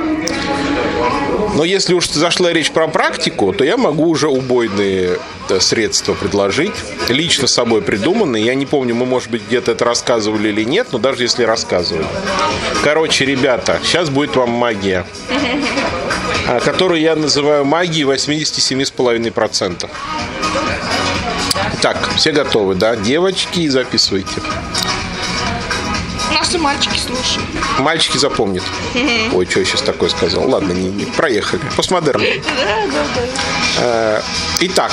Но 1.55 1.63
если 1.63 1.93
уж 1.93 2.09
зашла 2.09 2.53
речь 2.53 2.71
про 2.71 2.87
практику, 2.87 3.53
то 3.53 3.63
я 3.63 3.77
могу 3.77 4.07
уже 4.07 4.27
убойные 4.27 5.19
средства 5.59 6.13
предложить, 6.13 6.73
лично 7.07 7.47
собой 7.47 7.81
придуманные. 7.81 8.45
Я 8.45 8.53
не 8.53 8.65
помню, 8.65 8.93
мы, 8.93 9.05
может 9.05 9.29
быть, 9.31 9.41
где-то 9.47 9.71
это 9.71 9.85
рассказывали 9.85 10.49
или 10.49 10.63
нет, 10.63 10.89
но 10.91 10.99
даже 10.99 11.23
если 11.23 11.43
рассказывали. 11.43 12.05
Короче, 12.83 13.25
ребята, 13.25 13.79
сейчас 13.83 14.09
будет 14.09 14.35
вам 14.35 14.51
магия, 14.51 15.05
а, 16.47 16.59
которую 16.59 17.01
я 17.01 17.15
называю 17.15 17.65
магией 17.65 18.05
87,5%. 18.05 19.89
Так, 21.81 22.09
все 22.17 22.31
готовы, 22.31 22.75
да? 22.75 22.95
Девочки, 22.95 23.67
записывайте 23.67 24.41
что 26.49 26.57
мальчики 26.57 26.97
слушают. 26.97 27.47
Мальчики 27.77 28.17
запомнят. 28.17 28.63
Ой, 29.33 29.45
что 29.45 29.59
я 29.59 29.65
сейчас 29.65 29.81
такое 29.83 30.09
сказал. 30.09 30.49
Ладно, 30.49 30.71
не, 30.71 30.89
не 30.89 31.05
проехали. 31.05 31.61
Постмодерн. 31.75 32.21
Да, 32.21 32.87
да, 32.91 33.05
да. 33.77 34.21
Итак, 34.61 34.91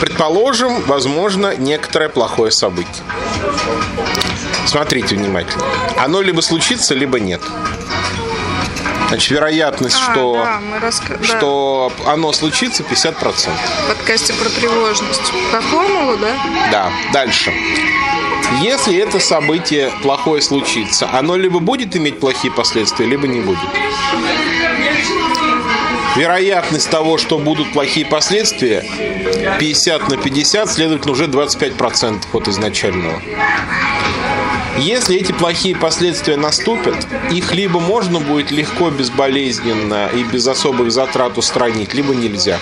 Предположим, 0.00 0.82
возможно, 0.82 1.54
некоторое 1.56 2.08
плохое 2.08 2.50
событие. 2.50 3.04
Смотрите 4.66 5.16
внимательно. 5.16 5.64
Оно 5.98 6.20
либо 6.20 6.40
случится, 6.40 6.94
либо 6.94 7.20
нет. 7.20 7.40
Значит, 9.08 9.30
вероятность, 9.30 9.96
А, 10.08 10.12
что, 10.12 10.34
да, 10.34 10.60
мы 10.60 10.76
раска- 10.78 11.18
да. 11.18 11.24
что 11.24 11.92
оно 12.06 12.32
случится 12.32 12.82
50%. 12.82 13.50
В 13.84 13.88
подкасте 13.88 14.32
про 14.32 14.48
тревожность. 14.48 15.32
Про 15.52 15.60
формулу, 15.60 16.16
да? 16.16 16.36
Да, 16.72 16.92
дальше. 17.12 17.52
Если 18.60 18.96
это 18.96 19.20
событие 19.20 19.92
плохое 20.02 20.40
случится, 20.42 21.08
оно 21.12 21.36
либо 21.36 21.60
будет 21.60 21.94
иметь 21.96 22.18
плохие 22.18 22.52
последствия, 22.52 23.06
либо 23.06 23.26
не 23.28 23.40
будет. 23.40 23.58
Вероятность 26.16 26.90
того, 26.90 27.18
что 27.18 27.38
будут 27.38 27.72
плохие 27.72 28.06
последствия, 28.06 28.84
50 29.58 30.08
на 30.08 30.16
50, 30.16 30.70
следовательно, 30.70 31.12
уже 31.12 31.24
25% 31.26 32.22
от 32.32 32.48
изначального. 32.48 33.20
Если 34.78 35.16
эти 35.16 35.32
плохие 35.32 35.76
последствия 35.76 36.36
наступят, 36.36 37.06
их 37.30 37.52
либо 37.52 37.80
можно 37.80 38.20
будет 38.20 38.50
легко, 38.50 38.90
безболезненно 38.90 40.08
и 40.12 40.22
без 40.24 40.46
особых 40.46 40.92
затрат 40.92 41.36
устранить, 41.36 41.94
либо 41.94 42.14
нельзя. 42.14 42.58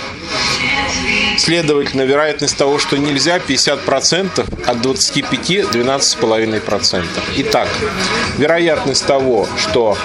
Следовательно, 1.45 2.03
вероятность 2.03 2.57
того, 2.57 2.79
что 2.79 2.97
нельзя, 2.97 3.39
50% 3.39 4.65
от 4.65 4.81
25– 4.81 5.51
12,5%. 5.73 7.05
Итак, 7.39 7.69
вероятность 8.39 9.05
того, 9.05 9.49
что 9.57 9.99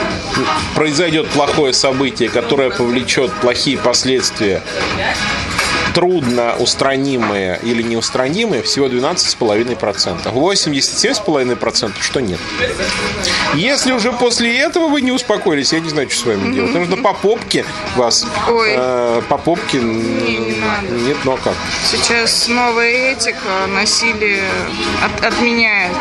произойдет 0.74 1.28
плохое 1.28 1.74
событие, 1.74 2.30
которое 2.30 2.72
повлечет 2.72 3.32
плохие 3.40 3.78
последствия, 3.78 4.64
трудно 5.98 6.56
устранимые 6.60 7.60
или 7.64 7.82
неустранимые, 7.82 8.62
всего 8.62 8.86
12,5%. 8.86 10.32
87,5% 10.32 11.92
что 12.00 12.20
нет. 12.20 12.40
Если 13.56 13.92
уже 13.92 14.12
после 14.12 14.60
этого 14.60 14.90
вы 14.90 15.02
не 15.02 15.12
успокоились, 15.12 15.74
я 15.74 15.80
не 15.80 15.90
знаю, 15.90 16.08
что 16.12 16.20
с 16.20 16.26
вами 16.28 16.54
делать. 16.54 16.76
Нужно 16.76 16.98
по 16.98 17.14
попке 17.14 17.66
вас... 17.96 18.28
Ой. 18.48 18.76
э, 18.78 19.22
по 19.28 19.40
попке... 19.40 19.80
не 19.80 20.62
надо. 20.62 20.94
Нет, 21.02 21.18
ну 21.26 21.32
а 21.32 21.38
как? 21.38 21.56
Сейчас 21.90 22.48
новая 22.48 23.14
этика 23.14 23.66
насилие 23.68 24.44
от- 25.04 25.26
отменяет. 25.26 25.94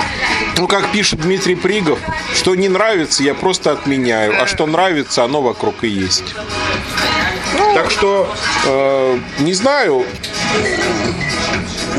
Ну, 0.59 0.67
как 0.69 0.93
пишет 0.93 1.23
Дмитрий 1.23 1.55
Пригов, 1.55 1.99
что 2.35 2.55
не 2.55 2.69
нравится, 2.69 3.23
я 3.23 3.33
просто 3.35 3.73
отменяю, 3.73 4.43
а 4.43 4.47
что 4.47 4.67
нравится, 4.67 5.25
оно 5.25 5.41
вокруг 5.41 5.85
и 5.85 5.89
есть. 5.89 6.35
Так 7.75 7.91
что, 7.91 8.29
э, 8.67 9.19
не 9.41 9.55
знаю, 9.55 10.05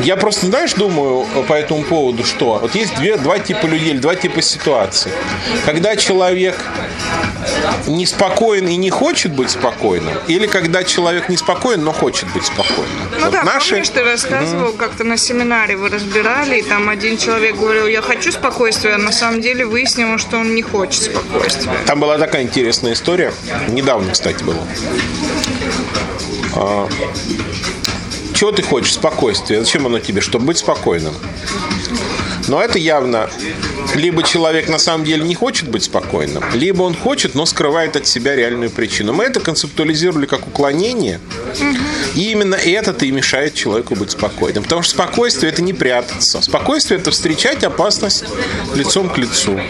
я 0.02 0.16
просто, 0.16 0.46
знаешь, 0.46 0.74
думаю 0.74 1.26
по 1.46 1.52
этому 1.54 1.82
поводу, 1.84 2.24
что 2.24 2.58
вот 2.58 2.74
есть 2.74 2.94
две, 2.96 3.16
два 3.16 3.38
типа 3.38 3.66
людей, 3.66 3.94
два 3.94 4.14
типа 4.14 4.42
ситуаций. 4.42 5.12
Когда 5.64 5.96
человек 5.96 6.56
неспокоен 7.86 8.68
и 8.68 8.76
не 8.76 8.90
хочет 8.90 9.32
быть 9.32 9.50
спокойным, 9.50 10.12
или 10.26 10.46
когда 10.46 10.84
человек 10.84 11.28
неспокоен, 11.28 11.82
но 11.82 11.92
хочет 11.92 12.28
быть 12.32 12.44
спокойным. 12.44 12.86
Ну 13.18 13.24
Вот 13.24 13.32
да, 13.32 13.42
наши- 13.44 13.70
помнишь, 13.70 13.88
ты 13.88 14.02
рассказывал, 14.04 14.72
как-то 14.72 15.04
на 15.04 15.16
семинаре 15.16 15.76
вы 15.76 15.88
разбирали, 15.88 16.58
и 16.58 16.62
там 16.62 16.88
один 16.88 17.16
человек 17.16 17.56
говорил, 17.56 17.86
я 17.86 18.02
хочу 18.02 18.32
спокойствия, 18.32 18.94
а 18.94 18.98
на 18.98 19.12
самом 19.12 19.40
деле 19.40 19.64
выяснилось, 19.64 20.20
что 20.20 20.38
он 20.38 20.54
не 20.54 20.62
хочет 20.62 21.02
спокойствия. 21.04 21.72
Там 21.86 22.00
была 22.00 22.18
такая 22.18 22.42
интересная 22.42 22.92
история. 22.92 23.32
Недавно, 23.68 24.12
кстати, 24.12 24.42
была. 24.44 24.62
Чего 28.38 28.52
ты 28.52 28.62
хочешь? 28.62 28.94
Спокойствие. 28.94 29.58
Зачем 29.58 29.86
оно 29.86 29.98
тебе? 29.98 30.20
Чтобы 30.20 30.46
быть 30.46 30.58
спокойным. 30.58 31.12
Но 32.46 32.62
это 32.62 32.78
явно 32.78 33.28
либо 33.96 34.22
человек 34.22 34.68
на 34.68 34.78
самом 34.78 35.04
деле 35.04 35.24
не 35.24 35.34
хочет 35.34 35.68
быть 35.68 35.82
спокойным, 35.82 36.44
либо 36.54 36.82
он 36.82 36.94
хочет, 36.94 37.34
но 37.34 37.46
скрывает 37.46 37.96
от 37.96 38.06
себя 38.06 38.36
реальную 38.36 38.70
причину. 38.70 39.12
Мы 39.12 39.24
это 39.24 39.40
концептуализировали 39.40 40.26
как 40.26 40.46
уклонение, 40.46 41.20
и 42.14 42.30
именно 42.30 42.54
это-то 42.54 43.06
и 43.06 43.10
мешает 43.10 43.54
человеку 43.54 43.96
быть 43.96 44.12
спокойным. 44.12 44.62
Потому 44.62 44.82
что 44.82 44.92
спокойствие– 44.92 45.50
это 45.52 45.62
не 45.62 45.72
прятаться. 45.72 46.40
Спокойствие– 46.40 47.00
это 47.00 47.10
встречать 47.10 47.64
опасность 47.64 48.24
лицом 48.74 49.08
к 49.08 49.18
лицу. 49.18 49.60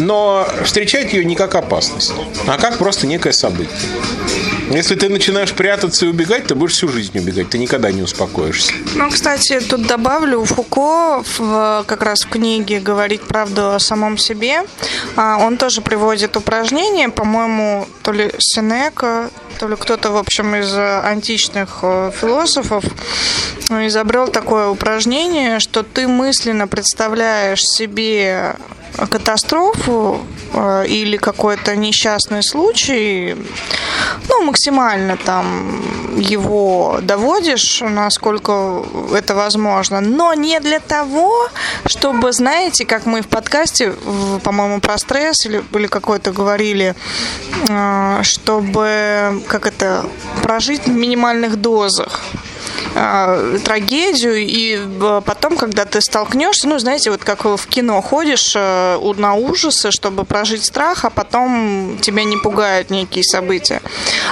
Но 0.00 0.46
встречать 0.64 1.14
ее 1.14 1.24
не 1.24 1.34
как 1.34 1.54
опасность, 1.54 2.12
а 2.46 2.58
как 2.58 2.76
просто 2.76 3.06
некое 3.06 3.32
событие. 3.32 3.74
Если 4.74 4.96
ты 4.96 5.08
начинаешь 5.08 5.52
прятаться 5.52 6.04
и 6.04 6.08
убегать, 6.08 6.48
ты 6.48 6.56
будешь 6.56 6.72
всю 6.72 6.88
жизнь 6.88 7.16
убегать, 7.16 7.48
ты 7.48 7.58
никогда 7.58 7.92
не 7.92 8.02
успокоишься. 8.02 8.72
Ну, 8.96 9.08
кстати, 9.08 9.60
тут 9.60 9.86
добавлю, 9.86 10.44
Фуко 10.44 11.22
в, 11.22 11.84
как 11.86 12.02
раз 12.02 12.24
в 12.24 12.28
книге 12.28 12.80
«Говорить 12.80 13.22
правду 13.22 13.72
о 13.72 13.78
самом 13.78 14.18
себе», 14.18 14.64
а, 15.14 15.38
он 15.38 15.58
тоже 15.58 15.80
приводит 15.80 16.36
упражнение, 16.36 17.08
по-моему, 17.08 17.86
то 18.02 18.10
ли 18.10 18.32
Сенека, 18.38 19.30
то 19.60 19.68
ли 19.68 19.76
кто-то, 19.76 20.10
в 20.10 20.16
общем, 20.16 20.56
из 20.56 20.74
античных 20.76 21.78
э, 21.82 22.10
философов 22.20 22.84
э, 23.70 23.86
изобрел 23.86 24.26
такое 24.26 24.66
упражнение, 24.66 25.60
что 25.60 25.84
ты 25.84 26.08
мысленно 26.08 26.66
представляешь 26.66 27.60
себе 27.62 28.56
катастрофу 28.96 30.20
э, 30.52 30.86
или 30.86 31.16
какой-то 31.16 31.76
несчастный 31.76 32.42
случай, 32.42 33.36
ну, 34.28 34.44
максимально 34.44 35.16
там 35.16 35.82
его 36.16 36.98
доводишь, 37.02 37.80
насколько 37.82 38.84
это 39.12 39.34
возможно, 39.34 40.00
но 40.00 40.34
не 40.34 40.60
для 40.60 40.80
того, 40.80 41.48
чтобы, 41.86 42.32
знаете, 42.32 42.84
как 42.84 43.06
мы 43.06 43.22
в 43.22 43.26
подкасте, 43.26 43.94
по-моему, 44.42 44.80
про 44.80 44.98
стресс 44.98 45.46
или, 45.46 45.62
или 45.72 45.86
какой-то 45.86 46.32
говорили, 46.32 46.94
э, 47.68 48.20
чтобы, 48.22 49.42
как 49.48 49.66
это, 49.66 50.04
прожить 50.42 50.86
в 50.86 50.94
минимальных 50.94 51.56
дозах 51.56 52.20
э, 52.94 53.58
трагедию, 53.64 54.36
и 54.36 54.78
э, 54.78 55.22
потом, 55.24 55.56
когда 55.56 55.84
ты 55.84 56.00
столкнешься, 56.00 56.68
ну, 56.68 56.78
знаете, 56.78 57.10
вот 57.10 57.24
как 57.24 57.44
в 57.44 57.66
кино 57.66 58.00
ходишь 58.00 58.52
э, 58.56 58.98
на 59.16 59.34
ужасы, 59.34 59.90
чтобы 59.90 60.24
прожить 60.24 60.64
страх, 60.64 61.04
а 61.04 61.10
потом 61.10 61.98
тебя 62.00 62.24
не 62.24 62.36
пугают 62.36 62.90
некие 62.90 63.24
события. 63.24 63.80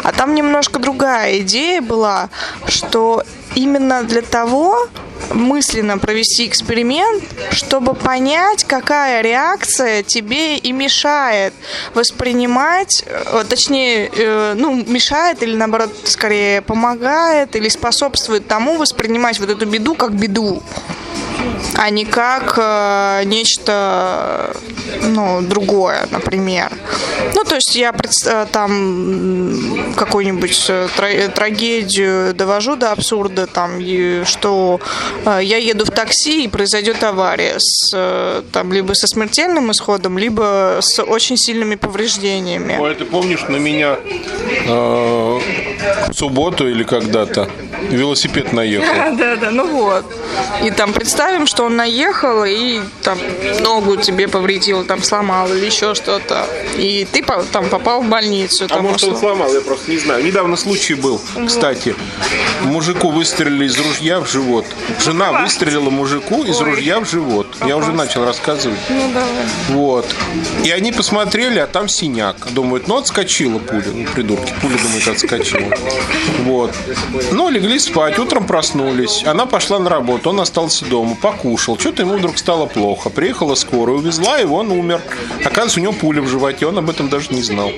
А 0.02 0.12
там 0.12 0.34
немножко 0.34 0.78
другая 0.78 1.38
идея 1.40 1.80
была, 1.80 2.28
что 2.66 3.22
именно 3.54 4.02
для 4.02 4.22
того 4.22 4.88
мысленно 5.30 5.98
провести 5.98 6.46
эксперимент, 6.46 7.24
чтобы 7.52 7.94
понять, 7.94 8.64
какая 8.64 9.22
реакция 9.22 10.02
тебе 10.02 10.56
и 10.58 10.72
мешает 10.72 11.54
воспринимать, 11.94 13.04
э, 13.06 13.44
точнее, 13.48 14.10
э, 14.14 14.54
ну, 14.56 14.74
мешает 14.86 15.42
или 15.42 15.54
наоборот, 15.54 15.90
скорее 16.04 16.62
помогает 16.62 17.56
или 17.56 17.68
способствует 17.68 18.46
тому 18.48 18.76
воспринимать 18.76 19.38
вот 19.40 19.50
эту 19.50 19.66
беду 19.66 19.94
как 19.94 20.12
беду 20.12 20.62
а 21.76 21.90
не 21.90 22.04
как 22.04 22.54
э, 22.58 23.22
нечто 23.24 24.54
ну, 25.02 25.42
другое, 25.42 26.06
например. 26.10 26.70
Ну, 27.34 27.44
то 27.44 27.54
есть 27.54 27.74
я 27.76 27.92
э, 27.92 28.46
там 28.52 29.94
какую-нибудь 29.96 30.66
э, 30.68 30.88
тра- 30.96 31.28
трагедию 31.28 32.34
довожу 32.34 32.76
до 32.76 32.92
абсурда, 32.92 33.46
там, 33.46 33.78
и 33.80 34.24
что 34.24 34.80
э, 35.24 35.40
я 35.42 35.56
еду 35.56 35.84
в 35.84 35.90
такси 35.90 36.44
и 36.44 36.48
произойдет 36.48 37.02
авария 37.02 37.54
с, 37.58 37.90
э, 37.94 38.42
там, 38.52 38.72
либо 38.72 38.92
со 38.94 39.06
смертельным 39.06 39.70
исходом, 39.70 40.18
либо 40.18 40.78
с 40.80 41.02
очень 41.02 41.36
сильными 41.36 41.76
повреждениями. 41.76 42.76
Ой, 42.80 42.94
ты 42.94 43.04
помнишь, 43.04 43.42
на 43.48 43.56
меня 43.56 43.96
э, 44.66 45.40
в 46.08 46.12
субботу 46.14 46.68
или 46.68 46.84
когда-то 46.84 47.48
велосипед 47.90 48.52
наехал? 48.52 48.92
Да, 49.22 49.36
да, 49.36 49.50
ну 49.50 49.66
вот. 49.66 50.04
И 50.64 50.70
там 50.70 50.92
представим, 51.32 51.46
что 51.46 51.64
он 51.64 51.76
наехал 51.76 52.44
и 52.44 52.80
там 53.02 53.18
ногу 53.62 53.96
тебе 53.96 54.28
повредил, 54.28 54.84
там 54.84 55.02
сломал 55.02 55.52
или 55.52 55.64
еще 55.64 55.94
что-то. 55.94 56.46
И 56.76 57.06
ты 57.10 57.24
там 57.52 57.68
попал 57.68 58.02
в 58.02 58.08
больницу. 58.08 58.66
А 58.70 58.80
может 58.80 59.04
он 59.04 59.16
сломал, 59.16 59.52
я 59.52 59.60
просто 59.60 59.90
не 59.90 59.98
знаю. 59.98 60.24
Недавно 60.24 60.56
случай 60.56 60.94
был, 60.94 61.20
кстати. 61.46 61.94
Мужику 62.62 63.10
выстрелили 63.10 63.66
из 63.66 63.78
ружья 63.78 64.20
в 64.20 64.30
живот. 64.30 64.66
Жена 65.00 65.32
выстрелила 65.42 65.90
мужику 65.90 66.44
из 66.44 66.60
Ой. 66.60 66.70
ружья 66.70 67.00
в 67.00 67.08
живот. 67.08 67.46
Я 67.66 67.76
уже 67.76 67.92
начал 67.92 68.24
рассказывать. 68.24 68.78
Ну 68.88 69.10
давай. 69.12 69.44
Вот. 69.68 70.06
И 70.64 70.70
они 70.70 70.92
посмотрели, 70.92 71.58
а 71.58 71.66
там 71.66 71.88
синяк. 71.88 72.36
Думают, 72.52 72.88
ну 72.88 72.98
отскочила 72.98 73.58
пуля. 73.58 73.86
Ну, 73.94 74.06
придурки, 74.14 74.52
пуля, 74.60 74.76
думает, 74.82 75.08
отскочила. 75.08 75.74
Вот. 76.44 76.74
Ну, 77.32 77.48
легли 77.48 77.78
спать, 77.78 78.18
утром 78.18 78.46
проснулись. 78.46 79.24
Она 79.24 79.46
пошла 79.46 79.78
на 79.78 79.90
работу, 79.90 80.30
он 80.30 80.40
остался 80.40 80.84
дома, 80.84 81.16
покушал. 81.22 81.78
Что-то 81.78 82.02
ему 82.02 82.18
вдруг 82.18 82.36
стало 82.36 82.66
плохо. 82.66 83.08
Приехала 83.08 83.54
скорая, 83.54 83.96
увезла 83.96 84.38
его, 84.38 84.56
он 84.56 84.70
умер. 84.70 85.00
Оказывается, 85.44 85.80
у 85.80 85.82
него 85.82 85.92
пуля 85.92 86.20
в 86.20 86.28
животе, 86.28 86.66
он 86.66 86.76
об 86.76 86.90
этом 86.90 87.08
даже 87.08 87.32
не 87.32 87.42
знал. 87.42 87.70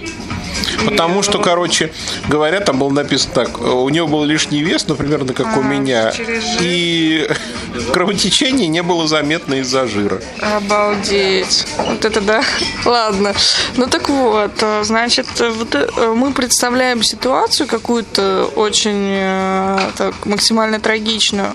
Потому 0.84 1.22
что, 1.22 1.38
короче 1.38 1.92
говоря, 2.28 2.60
там 2.60 2.78
было 2.78 2.90
написано 2.90 3.34
так, 3.34 3.60
у 3.60 3.88
него 3.88 4.06
был 4.06 4.24
лишний 4.24 4.62
вес, 4.62 4.86
ну, 4.88 4.94
примерно 4.96 5.32
как 5.32 5.56
у 5.56 5.62
меня, 5.62 6.12
и 6.60 7.28
кровотечение 7.92 8.68
не 8.68 8.82
было 8.82 9.06
заметно 9.08 9.54
из-за 9.54 9.86
жира. 9.86 10.20
Обалдеть. 10.40 11.66
Вот 11.76 12.04
это 12.04 12.20
да. 12.20 12.42
Ладно. 12.84 13.34
Ну 13.76 13.86
так 13.86 14.08
вот, 14.08 14.52
э, 14.60 14.84
значит, 14.84 15.26
вот 15.38 15.74
э, 15.74 16.14
мы 16.14 16.32
представляем 16.32 17.02
ситуацию 17.02 17.66
какую-то 17.66 18.50
очень 18.56 19.08
э, 19.10 19.78
так, 19.96 20.26
максимально 20.26 20.80
трагичную. 20.80 21.54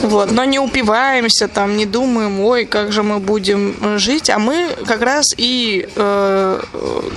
Вот. 0.00 0.30
Но 0.30 0.44
не 0.44 0.58
упиваемся, 0.58 1.48
там, 1.48 1.76
не 1.76 1.86
думаем, 1.86 2.40
ой, 2.40 2.64
как 2.64 2.92
же 2.92 3.02
мы 3.02 3.18
будем 3.18 3.98
жить, 3.98 4.30
а 4.30 4.38
мы 4.38 4.68
как 4.86 5.02
раз 5.02 5.26
и 5.36 5.88
э, 5.94 6.60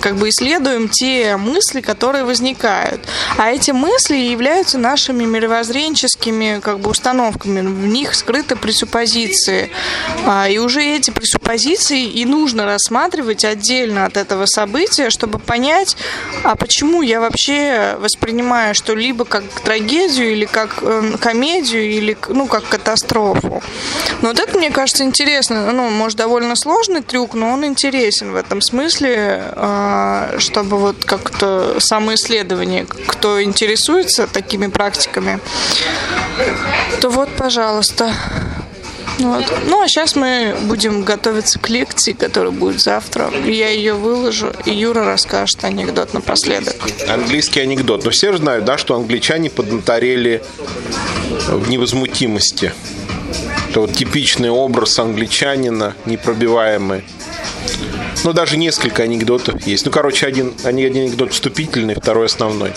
как 0.01 0.15
бы 0.15 0.29
исследуем 0.29 0.89
те 0.89 1.16
мысли, 1.37 1.81
которые 1.81 2.23
возникают. 2.23 3.01
А 3.37 3.51
эти 3.51 3.71
мысли 3.71 4.15
являются 4.15 4.77
нашими 4.77 5.25
мировоззренческими 5.25 6.59
как 6.61 6.79
бы 6.79 6.89
установками. 6.89 7.61
В 7.61 7.87
них 7.87 8.15
скрыты 8.15 8.55
пресуппозиции. 8.55 9.69
А, 10.25 10.47
и 10.47 10.57
уже 10.57 10.83
эти 10.83 11.11
пресуппозиции 11.11 12.03
и 12.05 12.25
нужно 12.25 12.65
рассматривать 12.65 13.45
отдельно 13.45 14.05
от 14.05 14.17
этого 14.17 14.45
события, 14.45 15.09
чтобы 15.09 15.39
понять, 15.39 15.97
а 16.43 16.55
почему 16.55 17.01
я 17.01 17.19
вообще 17.19 17.97
воспринимаю 17.99 18.75
что-либо 18.75 19.25
как 19.25 19.43
трагедию 19.63 20.31
или 20.31 20.45
как 20.45 20.79
э, 20.81 21.13
комедию 21.19 21.89
или 21.89 22.17
ну 22.29 22.47
как 22.47 22.67
катастрофу. 22.67 23.61
Но 24.21 24.29
вот 24.29 24.39
это 24.39 24.57
мне 24.57 24.71
кажется 24.71 25.03
интересно. 25.03 25.71
Ну, 25.71 25.89
может 25.89 26.17
довольно 26.17 26.55
сложный 26.55 27.01
трюк, 27.01 27.33
но 27.33 27.51
он 27.51 27.65
интересен 27.65 28.31
в 28.31 28.35
этом 28.35 28.61
смысле, 28.61 29.43
а, 29.55 30.35
чтобы 30.39 30.77
вот 30.77 30.96
как-то 31.05 31.75
самоисследование, 31.79 32.85
кто 33.07 33.41
интересуется 33.41 34.27
такими 34.27 34.67
практиками, 34.67 35.39
то 37.01 37.09
вот, 37.09 37.29
пожалуйста. 37.35 38.13
Вот. 39.19 39.45
Ну, 39.65 39.81
а 39.81 39.87
сейчас 39.87 40.15
мы 40.15 40.55
будем 40.63 41.03
готовиться 41.03 41.57
к 41.57 41.69
лекции, 41.69 42.13
которая 42.13 42.51
будет 42.51 42.79
завтра. 42.79 43.31
Я 43.45 43.69
ее 43.69 43.93
выложу, 43.93 44.53
и 44.65 44.71
Юра 44.71 45.03
расскажет 45.03 45.63
анекдот 45.63 46.13
напоследок. 46.13 46.75
Английский 47.07 47.61
анекдот. 47.61 48.05
Но 48.05 48.11
все 48.11 48.31
же 48.31 48.37
знают, 48.37 48.65
да, 48.65 48.77
что 48.77 48.95
англичане 48.95 49.49
поднаторели 49.49 50.43
в 51.47 51.67
невозмутимости. 51.67 52.73
Это 53.69 53.81
вот 53.81 53.93
типичный 53.93 54.49
образ 54.49 54.99
англичанина, 54.99 55.95
непробиваемый. 56.05 57.03
Ну, 58.23 58.33
даже 58.33 58.57
несколько 58.57 59.03
анекдотов 59.03 59.65
есть. 59.65 59.85
Ну, 59.85 59.91
короче, 59.91 60.25
один, 60.25 60.53
один 60.63 60.95
анекдот 60.95 61.33
вступительный, 61.33 61.95
второй 61.95 62.25
основной. 62.25 62.71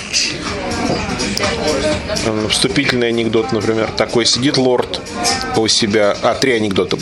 Вступительный 2.48 3.08
анекдот, 3.08 3.52
например, 3.52 3.90
такой. 3.96 4.26
Сидит 4.26 4.56
лорд 4.56 5.00
у 5.56 5.66
себя... 5.68 6.16
А, 6.22 6.34
три 6.34 6.52
анекдота. 6.52 6.96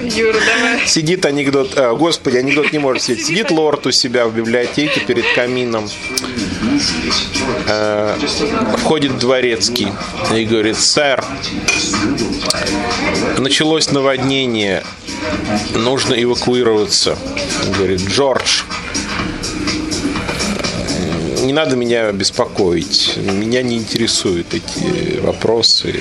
Юра, 0.00 0.32
давай. 0.34 0.86
Сидит 0.86 1.24
анекдот... 1.24 1.72
А, 1.76 1.94
господи, 1.94 2.36
анекдот 2.38 2.72
не 2.72 2.78
может 2.78 3.02
сидеть. 3.02 3.26
Сидит 3.26 3.50
лорд 3.50 3.86
у 3.86 3.92
себя 3.92 4.26
в 4.26 4.34
библиотеке 4.34 5.00
перед 5.00 5.24
камином. 5.34 5.88
Э, 7.66 8.16
входит 8.78 9.18
дворецкий 9.18 9.88
и 10.34 10.44
говорит, 10.44 10.76
сэр, 10.76 11.24
началось 13.38 13.90
наводнение, 13.90 14.82
нужно 15.74 16.14
эвакуироваться. 16.14 17.18
Говорит, 17.76 18.00
Джордж, 18.00 18.62
не 21.44 21.52
надо 21.52 21.76
меня 21.76 22.10
беспокоить. 22.12 23.16
Меня 23.16 23.62
не 23.62 23.76
интересуют 23.76 24.54
эти 24.54 25.18
вопросы. 25.20 25.94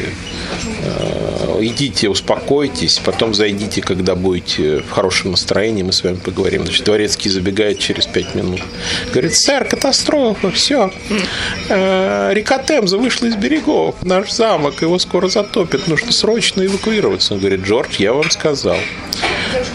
Э, 0.84 1.60
Идите, 1.62 2.10
успокойтесь, 2.10 3.00
потом 3.00 3.34
зайдите, 3.34 3.82
когда 3.82 4.16
будете 4.16 4.80
в 4.80 4.90
хорошем 4.90 5.32
настроении, 5.32 5.84
мы 5.84 5.94
с 5.94 6.04
вами 6.04 6.16
поговорим. 6.16 6.64
Значит, 6.64 6.86
Дворецкий 6.86 7.30
забегает 7.30 7.80
через 7.80 8.06
пять 8.06 8.36
минут. 8.36 8.62
Говорит, 9.12 9.36
сэр, 9.36 9.66
катастрофа, 9.66 10.52
все. 10.52 10.92
Река 11.70 12.58
Темза 12.58 12.98
вышла 12.98 13.28
из 13.28 13.36
берегов, 13.36 13.96
наш 14.02 14.32
замок, 14.32 14.82
его 14.82 15.00
скоро 15.00 15.28
затопит, 15.28 15.88
нужно 15.88 16.12
срочно 16.12 16.66
эвакуироваться. 16.66 17.36
Он 17.36 17.40
говорит, 17.40 17.62
Джордж, 17.62 17.96
я 18.00 18.14
вам 18.14 18.30
сказал. 18.30 18.78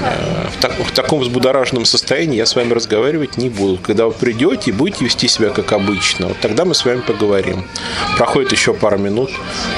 Э, 0.01 0.49
в, 0.51 0.61
так, 0.61 0.73
в 0.79 0.93
таком 0.93 1.21
взбудораженном 1.21 1.85
состоянии 1.85 2.37
я 2.37 2.47
с 2.47 2.57
вами 2.57 2.73
разговаривать 2.73 3.37
не 3.37 3.49
буду. 3.49 3.79
Когда 3.79 4.07
вы 4.07 4.13
придете 4.13 4.71
и 4.71 4.73
будете 4.73 5.05
вести 5.05 5.29
себя 5.29 5.51
как 5.51 5.73
обычно, 5.73 6.29
вот 6.29 6.39
тогда 6.41 6.65
мы 6.65 6.75
с 6.75 6.85
вами 6.85 7.01
поговорим. 7.01 7.65
Проходит 8.17 8.53
еще 8.53 8.75
пару 8.75 8.99
минут, 8.99 9.31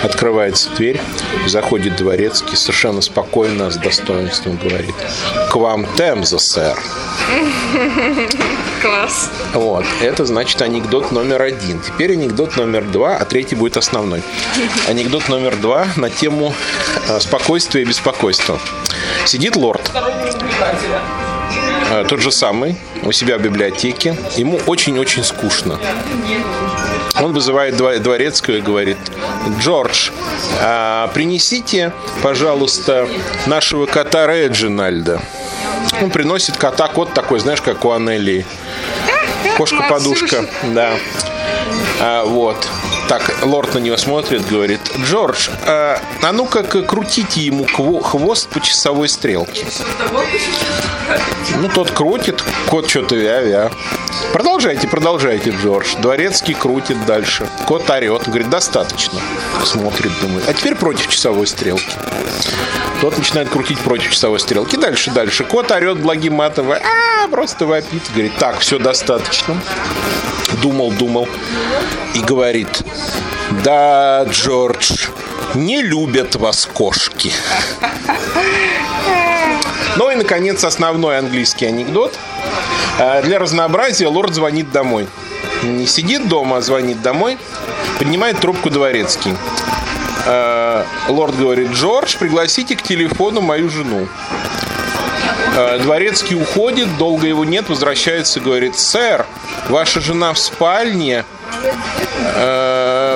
открывается 0.02 0.70
дверь, 0.76 1.00
заходит 1.46 1.96
дворецкий, 1.96 2.56
совершенно 2.56 3.00
спокойно, 3.00 3.70
с 3.70 3.76
достоинством 3.76 4.56
говорит. 4.56 4.94
К 5.50 5.56
вам 5.56 5.86
Темза, 5.96 6.38
сэр. 6.38 6.78
Класс. 8.82 9.30
Вот. 9.52 9.84
Это 10.00 10.24
значит 10.24 10.62
анекдот 10.62 11.12
номер 11.12 11.42
один. 11.42 11.80
Теперь 11.80 12.12
анекдот 12.12 12.56
номер 12.56 12.84
два, 12.84 13.16
а 13.16 13.24
третий 13.26 13.54
будет 13.54 13.76
основной. 13.76 14.22
Анекдот 14.88 15.28
номер 15.28 15.56
два 15.56 15.86
на 15.96 16.08
тему 16.08 16.54
э, 17.08 17.20
спокойствия 17.20 17.82
и 17.82 17.84
беспокойства. 17.84 18.58
Сидит 19.26 19.56
лорд. 19.56 19.90
Э, 21.90 22.04
Тот 22.08 22.20
же 22.20 22.30
самый, 22.30 22.76
у 23.02 23.12
себя 23.12 23.38
в 23.38 23.42
библиотеке. 23.42 24.16
Ему 24.36 24.60
очень-очень 24.66 25.24
скучно. 25.24 25.78
Он 27.20 27.32
вызывает 27.32 27.74
дво- 27.74 27.98
дворецкого 27.98 28.56
и 28.56 28.60
говорит, 28.60 28.96
Джордж, 29.60 30.10
а, 30.60 31.08
принесите, 31.08 31.92
пожалуйста, 32.22 33.08
нашего 33.46 33.86
кота 33.86 34.26
Реджинальда. 34.26 35.20
Он 36.00 36.10
приносит 36.10 36.56
кота, 36.56 36.88
кот 36.88 37.12
такой, 37.12 37.40
знаешь, 37.40 37.60
как 37.60 37.84
у 37.84 37.90
Анелии. 37.92 38.46
Кошка-подушка, 39.56 40.46
да. 40.74 40.92
А, 42.00 42.24
вот. 42.24 42.56
Так, 43.10 43.42
лорд 43.42 43.74
на 43.74 43.78
него 43.80 43.96
смотрит, 43.96 44.46
говорит, 44.46 44.80
Джордж, 45.04 45.48
а, 45.66 46.00
а 46.22 46.32
ну-ка 46.32 46.62
крутите 46.62 47.40
ему 47.40 47.64
хвост 47.64 48.48
по 48.48 48.60
часовой 48.60 49.08
стрелке. 49.08 49.66
Ну, 51.60 51.68
тот 51.68 51.90
крутит, 51.90 52.42
кот 52.68 52.88
что-то 52.88 53.16
вя-вя. 53.16 53.70
Продолжайте, 54.32 54.86
продолжайте, 54.86 55.50
Джордж. 55.50 55.96
Дворецкий 56.00 56.54
крутит 56.54 57.04
дальше. 57.06 57.48
Кот 57.66 57.88
орет, 57.90 58.26
говорит, 58.26 58.48
достаточно. 58.48 59.20
Смотрит, 59.64 60.12
думает. 60.20 60.48
А 60.48 60.54
теперь 60.54 60.74
против 60.74 61.08
часовой 61.08 61.46
стрелки. 61.46 61.96
Тот 63.00 63.16
начинает 63.18 63.48
крутить 63.48 63.78
против 63.80 64.10
часовой 64.10 64.40
стрелки. 64.40 64.76
Дальше, 64.76 65.10
дальше. 65.10 65.44
Кот 65.44 65.70
орет 65.70 65.98
благим 65.98 66.34
матом. 66.34 66.70
А, 66.70 67.28
просто 67.28 67.66
вопит. 67.66 68.02
Говорит, 68.12 68.36
так, 68.38 68.58
все 68.60 68.78
достаточно. 68.78 69.60
Думал, 70.62 70.92
думал. 70.92 71.28
И 72.14 72.20
говорит, 72.20 72.82
да, 73.64 74.24
Джордж, 74.28 75.06
не 75.54 75.82
любят 75.82 76.36
вас 76.36 76.66
кошки. 76.66 77.32
Ну 79.96 80.10
и, 80.10 80.14
наконец, 80.14 80.64
основной 80.64 81.18
английский 81.18 81.66
анекдот. 81.66 82.18
Э, 82.98 83.22
Для 83.22 83.38
разнообразия 83.38 84.06
лорд 84.06 84.34
звонит 84.34 84.70
домой. 84.72 85.08
Не 85.62 85.86
сидит 85.86 86.28
дома, 86.28 86.58
а 86.58 86.60
звонит 86.60 87.02
домой. 87.02 87.38
Поднимает 87.98 88.40
трубку 88.40 88.70
дворецкий. 88.70 89.34
Э, 90.26 90.84
Лорд 91.08 91.36
говорит, 91.36 91.72
Джордж, 91.72 92.16
пригласите 92.18 92.76
к 92.76 92.82
телефону 92.82 93.40
мою 93.40 93.68
жену. 93.68 94.06
Э, 95.56 95.78
Дворецкий 95.78 96.36
уходит, 96.40 96.96
долго 96.98 97.26
его 97.26 97.44
нет, 97.44 97.68
возвращается 97.68 98.38
и 98.38 98.42
говорит, 98.42 98.78
сэр, 98.78 99.26
ваша 99.68 100.00
жена 100.00 100.32
в 100.32 100.38
спальне, 100.38 101.24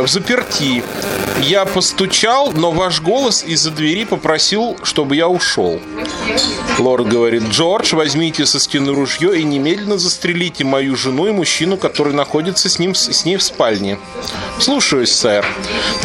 в 0.03 0.09
заперти. 0.09 0.82
Я 1.40 1.64
постучал, 1.64 2.53
но 2.53 2.70
ваш 2.70 3.01
голос 3.01 3.45
из-за 3.45 3.70
двери 3.70 4.05
попросил, 4.05 4.76
чтобы 4.82 5.16
я 5.16 5.28
ушел. 5.28 5.80
Лорд 6.78 7.09
говорит, 7.09 7.42
Джордж, 7.45 7.95
возьмите 7.95 8.47
со 8.47 8.59
стены 8.59 8.95
ружье 8.95 9.38
и 9.38 9.45
немедленно 9.45 9.99
застрелите 9.99 10.64
мою 10.64 10.97
жену 10.97 11.26
и 11.26 11.32
мужчину, 11.32 11.76
который 11.76 12.12
находится 12.12 12.68
с, 12.68 12.78
ним, 12.78 12.95
с 12.95 13.24
ней 13.24 13.36
в 13.36 13.42
спальне. 13.42 13.99
Слушаюсь, 14.59 15.12
сэр. 15.12 15.45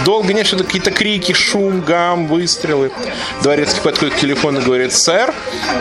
Долго 0.05 0.33
нет, 0.33 0.47
что-то 0.47 0.63
какие-то 0.63 0.91
крики, 0.91 1.33
шум, 1.33 1.81
гам, 1.81 2.27
выстрелы. 2.27 2.91
Дворецкий 3.41 3.81
подходит 3.81 4.15
к 4.15 4.19
телефону 4.19 4.61
и 4.61 4.63
говорит, 4.63 4.93
сэр, 4.93 5.33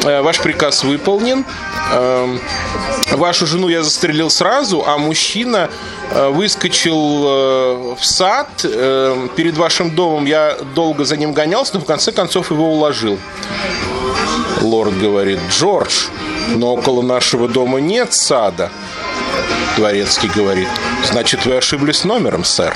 э, 0.04 0.22
ваш 0.22 0.38
приказ 0.38 0.84
выполнен. 0.84 1.44
Эм, 1.92 2.40
Вашу 3.12 3.46
жену 3.46 3.68
я 3.68 3.82
застрелил 3.82 4.28
сразу, 4.28 4.84
а 4.86 4.98
мужчина 4.98 5.70
выскочил 6.10 7.24
э, 7.26 7.94
в 7.98 8.04
сад. 8.04 8.48
э, 8.64 9.28
Перед 9.36 9.56
вашим 9.56 9.90
домом 9.94 10.24
я 10.24 10.56
долго 10.74 11.04
за 11.04 11.16
ним 11.16 11.32
гонялся, 11.32 11.72
но 11.74 11.80
в 11.80 11.84
конце 11.84 12.12
концов 12.12 12.50
его 12.50 12.72
уложил. 12.72 13.18
Лорд 14.62 14.98
говорит, 14.98 15.38
Джордж, 15.50 16.06
но 16.56 16.74
около 16.74 17.02
нашего 17.02 17.48
дома 17.48 17.78
нет 17.78 18.12
сада. 18.14 18.70
Дворецкий 19.76 20.28
говорит. 20.34 20.68
Значит, 21.04 21.46
вы 21.46 21.56
ошиблись 21.56 22.04
номером, 22.04 22.44
сэр. 22.44 22.74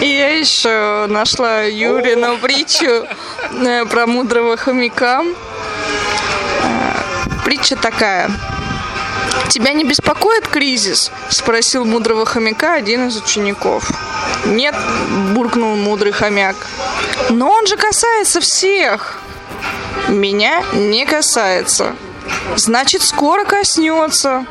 И 0.00 0.06
я 0.06 0.38
еще 0.38 1.06
нашла 1.08 1.62
Юрину 1.62 2.38
притчу 2.38 3.06
э, 3.64 3.84
про 3.86 4.06
мудрого 4.06 4.56
хомяка. 4.56 5.22
Э, 6.62 7.44
Притча 7.44 7.76
такая. 7.76 8.30
«Тебя 9.48 9.72
не 9.72 9.84
беспокоит 9.84 10.46
кризис?»– 10.46 11.10
спросил 11.30 11.84
мудрого 11.84 12.26
хомяка 12.26 12.74
один 12.74 13.08
из 13.08 13.16
учеников. 13.16 13.90
«Нет»,– 14.44 14.74
буркнул 15.34 15.76
мудрый 15.76 16.12
хомяк. 16.12 16.56
«Но 17.30 17.50
он 17.50 17.66
же 17.66 17.76
касается 17.76 18.40
всех!» 18.40 19.20
«Меня 20.08 20.62
не 20.72 21.06
касается». 21.06 21.96
«Значит, 22.56 23.02
скоро 23.02 23.44
коснется». 23.44 24.46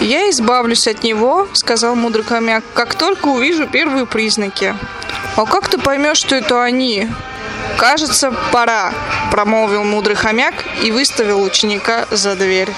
«Я 0.00 0.30
избавлюсь 0.30 0.86
от 0.86 1.02
него»,— 1.02 1.48
сказал 1.52 1.94
мудрый 1.94 2.24
хомяк,— 2.24 2.64
«как 2.74 2.94
только 2.94 3.26
увижу 3.26 3.66
первые 3.66 4.06
признаки». 4.06 4.74
«А 5.36 5.44
как 5.44 5.68
ты 5.68 5.78
поймешь, 5.78 6.18
что 6.18 6.34
это 6.34 6.62
они?» 6.62 7.08
«Кажется, 7.76 8.34
пора»,— 8.52 8.92
промолвил 9.30 9.84
мудрый 9.84 10.16
хомяк 10.16 10.54
и 10.82 10.90
выставил 10.90 11.42
ученика 11.42 12.06
за 12.10 12.34
дверь. 12.34 12.70